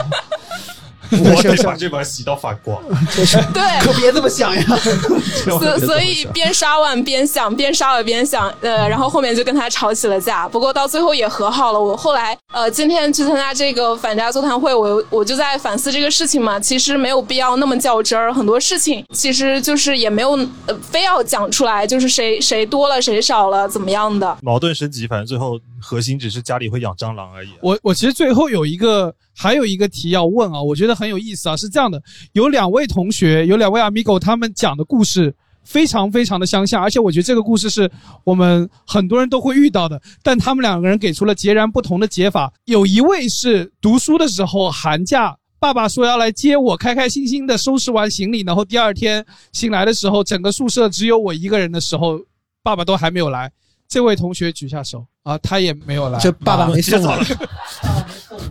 [1.12, 2.82] 我得把这碗洗到反光。
[3.54, 4.64] 对，可别这么想呀。
[5.46, 10.48] 所所以边刷碗边想，边刷碗边想，呃，然后后面就跟他吵起了架。
[10.48, 11.80] 不过到最后也和好了。
[11.80, 16.60] 我后来呃，今天去参加这个反诈座谈会，我我就在反思这个事情嘛。
[16.60, 20.32] 其实没有必要那么较真儿，很多事情其实就是也没有
[20.66, 24.38] 呃非要讲出来，就是谁谁多了谁少了怎么样的。
[24.42, 27.50] 矛盾升级，反正最后核心只是家里会养蟑螂而已。
[27.62, 32.02] 我我其实最后有一个还有一个题要问啊，我觉得很有意思啊，是这样的，
[32.34, 35.34] 有两位同学，有两位 amigo，他们讲的故事
[35.64, 37.90] 非常非常的相像，而且我觉得这个故事是
[38.24, 42.52] 我们很多人都会遇到的，但他们两个人给出了截然不同的解法。
[42.66, 45.38] 有一位是读书的时候寒假。
[45.60, 52.20] 爸爸说要来接我，开开心心的收拾完行李，然后第二天醒来的时候，整个宿舍只有我一个人的时候，
[52.62, 53.52] 爸爸都还没有来。
[53.88, 56.20] 这位同学举下手啊，他也没有来。
[56.20, 57.26] 这爸爸没送接走啊了，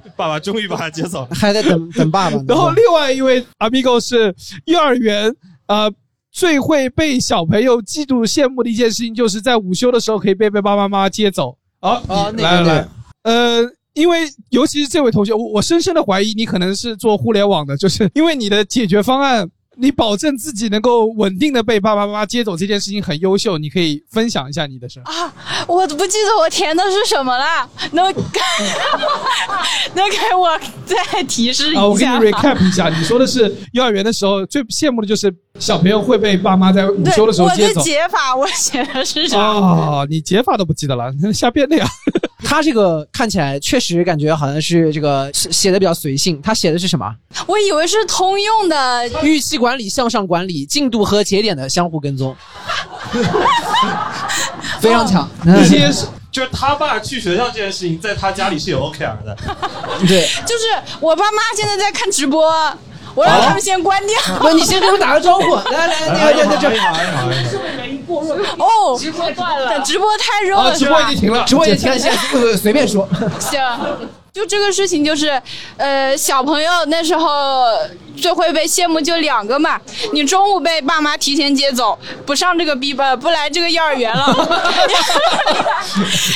[0.17, 1.29] 爸爸终于把他接走了。
[1.35, 2.45] 还在等等爸爸呢。
[2.49, 4.35] 然后另外一位 amigo 是
[4.65, 5.35] 幼儿园，
[5.67, 5.93] 呃，
[6.33, 11.57] 最会被小朋友嫉妒羡慕的一件事情，就是在午休的时候可以被被爸爸妈妈接走。
[11.81, 12.89] 好，哦那个来来来那个，
[13.23, 13.73] 呃。
[13.97, 19.49] 因为尤其是这位同学，我我深深的怀疑你可能是做互联网的，就是因为你的解决方案，
[19.79, 25.01] 你保证自己能够稳定的被爸爸妈妈接走这件事情很优秀，你可以分享一下你的事。
[25.01, 25.33] 啊，
[25.69, 28.05] 我都不记得我填的是什么了，能
[29.95, 37.91] 能给我再提示一下啊，我给你 recap 一下，你说的是幼儿园的时候最羡慕的就是小朋友会被爸妈在午，休的时候接走我的。
[37.91, 39.39] 解法我写的是啥？
[39.39, 41.87] 哦，你解法都不记得了， 瞎编的呀。
[42.57, 46.41] 他这个看起来确实感觉好像是这个写写的比较随性。
[46.41, 47.15] 他写的是什么？
[47.47, 52.35] 我以为是通用的预期管理、向上管理、进度和节点的相互跟踪，
[54.81, 55.29] 非常强。
[55.45, 59.37] 这些是就是他爸去学校这件事情，在他家里是有 OKR 的。
[60.09, 60.65] 对，就是
[60.99, 62.51] 我爸妈现在在看直播，
[63.17, 64.17] 我让他们先关掉。
[64.39, 65.57] 不，你先给我打个招呼。
[65.73, 66.69] 来 来，那个在这
[68.59, 73.09] 哦，直播断了，直播太热了，啊直播已经停了直播已经停了现在呃随便说。
[73.41, 73.61] 行。
[74.37, 75.41] 就这个事情，就是，
[75.79, 77.65] 呃，小朋友那时候
[78.21, 79.81] 最会被羡慕就两个嘛。
[80.13, 84.27] 你中午被爸妈提前接走，不上这个 B 班，不来这个幼儿园了。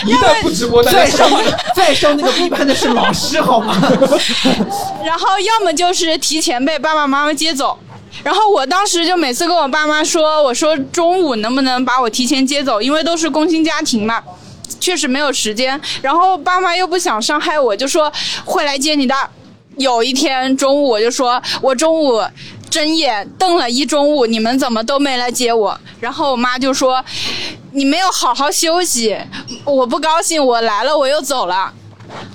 [0.07, 1.29] 一旦不直播，再上
[1.77, 3.77] 再上那个 B 班的是老师好吗？
[5.05, 7.79] 然后要么就是提前被爸爸妈妈接走。
[8.25, 14.23] 然后我当时就每次跟我爸妈说，我说中午能不能把我提前接走，因为都是工薪家庭嘛。
[14.79, 18.13] 确实没有时间，然后爸妈又不想伤害我，就说
[18.45, 19.15] 会来接你的。
[19.77, 22.23] 有一天中午，我就说我中午
[22.69, 25.79] 睁眼瞪了一中午，你们怎么都没来接我？
[26.01, 27.03] 然后我妈就说
[27.73, 29.17] 你没有好好休息，
[29.65, 31.73] 我不高兴，我来了我又走了。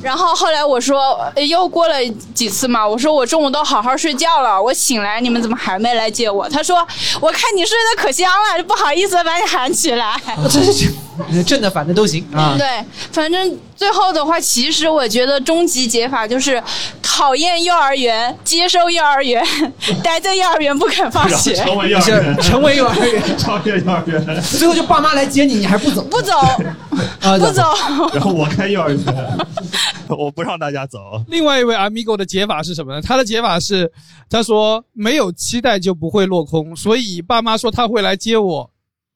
[0.01, 1.95] 然后后来我说，呃又过了
[2.33, 6.47] 几次嘛，我说我中午都好好睡觉了，我醒来你们怎么还没来接我？
[6.49, 6.77] 他说
[7.19, 10.19] 我看你睡得可香了，不好意思把你喊起来。
[10.49, 10.91] 这是
[11.31, 12.55] 这正的反的都行啊。
[12.57, 16.61] 对，反正最后的话，其实我觉得终极解法就是
[17.01, 19.43] 讨厌幼儿园，接受幼儿园，
[20.03, 21.53] 待在幼儿园不肯放学。
[21.55, 26.01] 成为幼儿园，成为幼儿园，超越幼儿园，最后就爸妈来接你，你还不走？
[26.03, 26.33] 不走，
[27.21, 27.63] 啊，不走。
[28.13, 28.99] 然后我开幼儿园，
[30.07, 30.99] 我不让大家走。
[31.27, 33.01] 另外一位 amigo 的解法是什么呢？
[33.01, 33.91] 他的解法是，
[34.29, 38.69] 他说没有期待就不会落空，所以爸妈说他会来接我，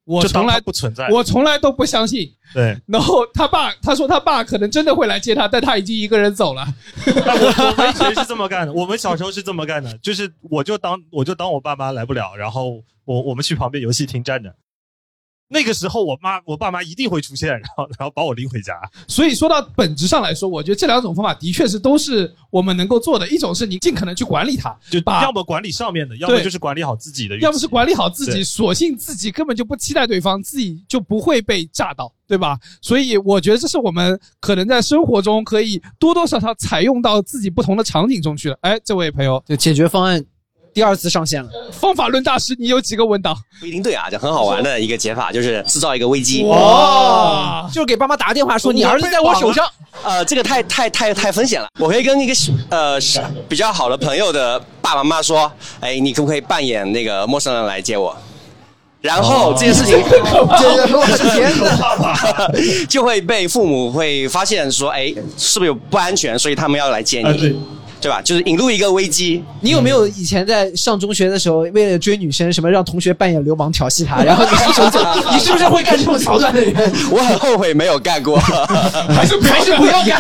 [0.09, 2.27] 我从来不存在我从来都不相信。
[2.51, 6.65] 对，然后他爸他说他爸可能真的会来接他，但他已经一个人走了。
[7.05, 14.51] 我们以前是这么干的，我们小时候是这么干的，就是我就当我就当我爸妈来不了，然后我我们去旁边游戏厅站着。
[15.51, 18.79] 那个时候，我妈我爸妈一定会出现，然后然后把我拎回家。
[19.07, 23.27] 所以说到本质上来说，我觉得这两种方法的确是都是我们能够做的。
[23.27, 32.57] 一种是你尽可能去管理它，就把要么管理上面的，要么就是管理好自己的，要么是管理好自己，索性自己根本就不期待对方，自己就不会被炸到，对吧？
[32.81, 38.57] 所以我觉得这是我们可能在生活中可以多多少少采用到自己不同的场景中去的。
[38.61, 40.23] 哎，这位朋友，就解决方案
[40.79, 41.49] 第二次上线了。
[41.73, 43.35] 方法论大师，你有几个文档？
[43.59, 46.45] 不一定对啊，就很好玩的一个解法，就是制造一个危机。
[46.45, 49.67] 哇，就是给爸妈打个电话说你儿子在我手上。
[50.05, 51.67] 呃，这个太太太太风险了。
[51.79, 52.33] 我可以跟一个
[52.69, 52.97] 呃
[53.49, 55.51] 比较好的朋友的爸爸妈妈说，
[55.81, 58.15] 哎，你可不可以扮演那个陌生人来接我？
[59.01, 60.01] 然后这件事情，
[61.33, 62.49] 天哪
[62.87, 67.59] 就会被父母会发现说，哎，是不是有不安全，所以他们要来接啊你，
[68.01, 68.21] 对吧？
[68.21, 69.43] 就是引入一个危机。
[69.61, 74.97] 你有没有以前在上中学的时候，为了追女生，什么让同学扮演流氓调戏她， 然后你是不是
[75.33, 76.73] 你是不是会干这种桥段的人？
[77.11, 80.17] 我很后悔没有干过，还 是还是不要干，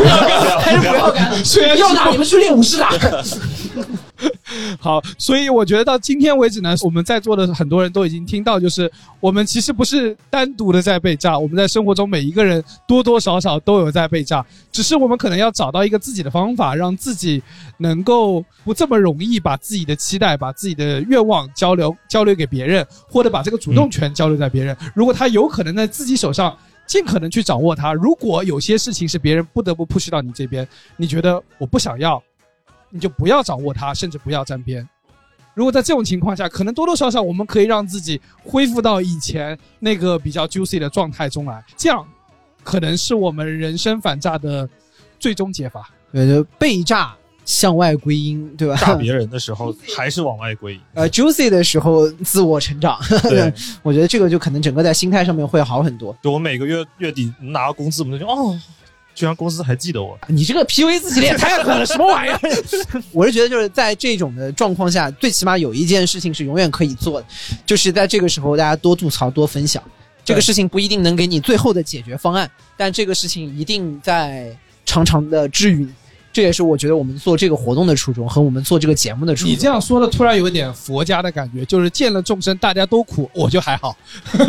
[0.59, 1.77] 还是不要干。
[1.77, 2.89] 要打你们去练武士打。
[4.79, 17.41] 好，所以我觉得到今天为止呢，我们在座的很多人都已经听到，就是我们其实不是单独的在被炸，我们在生活中每一个人多多少少都有在被炸，只是我们可能要找到一个自己的方法，让自己
[17.77, 24.75] 能够不这么容易把自己的期待、把自己的愿望交流交流给别人，或者把这个主动权交流在别人。
[24.93, 26.55] 如果他有可能在自己手上。
[26.89, 27.93] 尽可能去掌握它。
[27.93, 30.67] 如果有些事情是别人不得不 push 到你这边，
[30.97, 32.19] 你觉得我不想要，
[32.89, 34.87] 你就不要掌握它，甚至不要沾边。
[35.53, 42.05] 如果在这种情况下，可能多多少少我们可以让自己恢复到以前那个比较 juicy 的状态中来，这样
[42.63, 44.69] 可能是我们人生反诈的
[45.19, 45.89] 最终解法。
[46.11, 47.13] 对，就被炸
[47.45, 48.75] 向外归因，对吧？
[48.77, 50.81] 炸别人的时候还是往外归因。
[50.93, 53.51] 呃，juicy 的时候自我成长，对
[53.83, 56.15] 我觉得这个就可能整个在心态上面会好很多。
[56.23, 58.57] 就我每个月月底拿到工资，我们就哦，
[59.19, 60.17] 居然公司还记得我。
[60.29, 62.39] 你这个 PUA 自己的也太狠了，什么玩意儿？
[63.11, 67.27] 我是觉得就是在这种的状况下，最起码有一件事情是永远可以做的，
[67.65, 69.83] 就是在这个时候大家多吐槽、多分享。
[70.23, 74.55] 这个事情不一定能给你最后的解决方案，但这个事情一定在
[74.85, 75.89] 长长的治愈你。
[76.39, 79.51] 这也是我觉得我们做这个活动的初衷和我们做这个节目的初衷。
[79.51, 83.93] 你这样说的，突然有一点佛家的感觉，就是见了众生大家都苦，我就还好。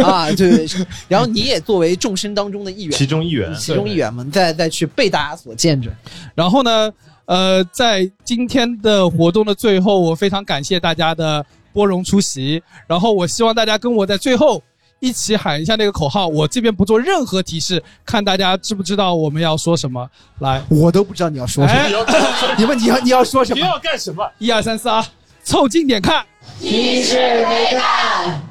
[0.04, 0.64] 啊，对，
[1.08, 5.92] 然后你也作为众生当中的一员，其中一员其中一员嘛，再再去被大家所见证。
[6.32, 6.92] 然后呢，
[7.24, 12.62] 呃，在今天的活动的最后，我非常感谢大家的拨冗出席。
[12.86, 14.62] 然后我希望大家跟我在最后
[15.00, 20.08] 一起喊一下那个口号，我这边不做任何提示，看大家知不知道我们要说什么。
[20.40, 22.54] 来，我都不知道你要说什么。
[22.58, 23.60] 你们你要你要说什么？
[23.60, 24.30] 你要干什么？
[24.38, 25.04] 一二三四啊，
[25.42, 26.24] 凑近点看。
[26.60, 27.16] 提示
[27.48, 28.42] 没看。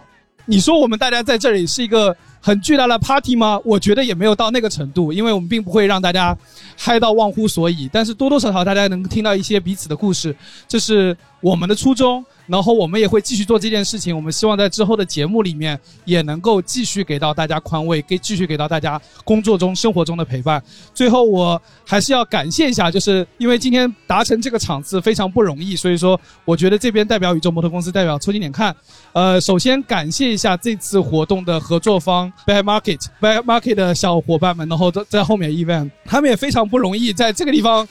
[0.45, 3.59] 你说我们大家在这里是一个很巨大的 party 吗？
[3.63, 6.35] 我觉得也没有到那个程度，因为我们并不会让大家
[6.75, 10.35] 嗨到忘乎所以，但是多多少少大家能听到一些彼此的故事，
[10.67, 12.25] 这是我们的初衷。
[12.49, 20.61] 然后我们也会继续做这件事情，我们希望在之后的节目里面也能够继续给到大家宽慰，给继续给到大家工作中、生活中的陪伴。
[20.93, 28.75] 最后，我还是要感谢一下，就是因为今天达成这个场次非常不容易，所以说我觉得这边代表宇宙摩托公司，代表抽筋点看，
[29.13, 37.87] 呃，首先感谢一下这次活动的合作方 Bad Market Bad Market 的小伙伴们，然后在在后面 event，他们也非常不容易，在这个地方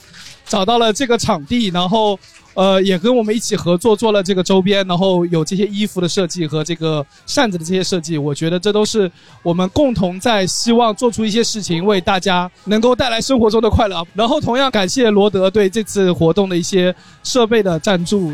[0.49, 2.19] 找到了这个场地，然后。
[2.55, 9.09] 呃，也跟我们一起合作做了这个周边，然后有这些衣服的设计和这个扇子的这些设计，我觉得这都是
[9.43, 14.05] 我们共同在希望做出一些事情，为大家能够带来生活中的快乐。
[14.13, 16.93] 然后同样感谢罗德对这次活动的一些
[17.23, 18.33] 设备的赞助。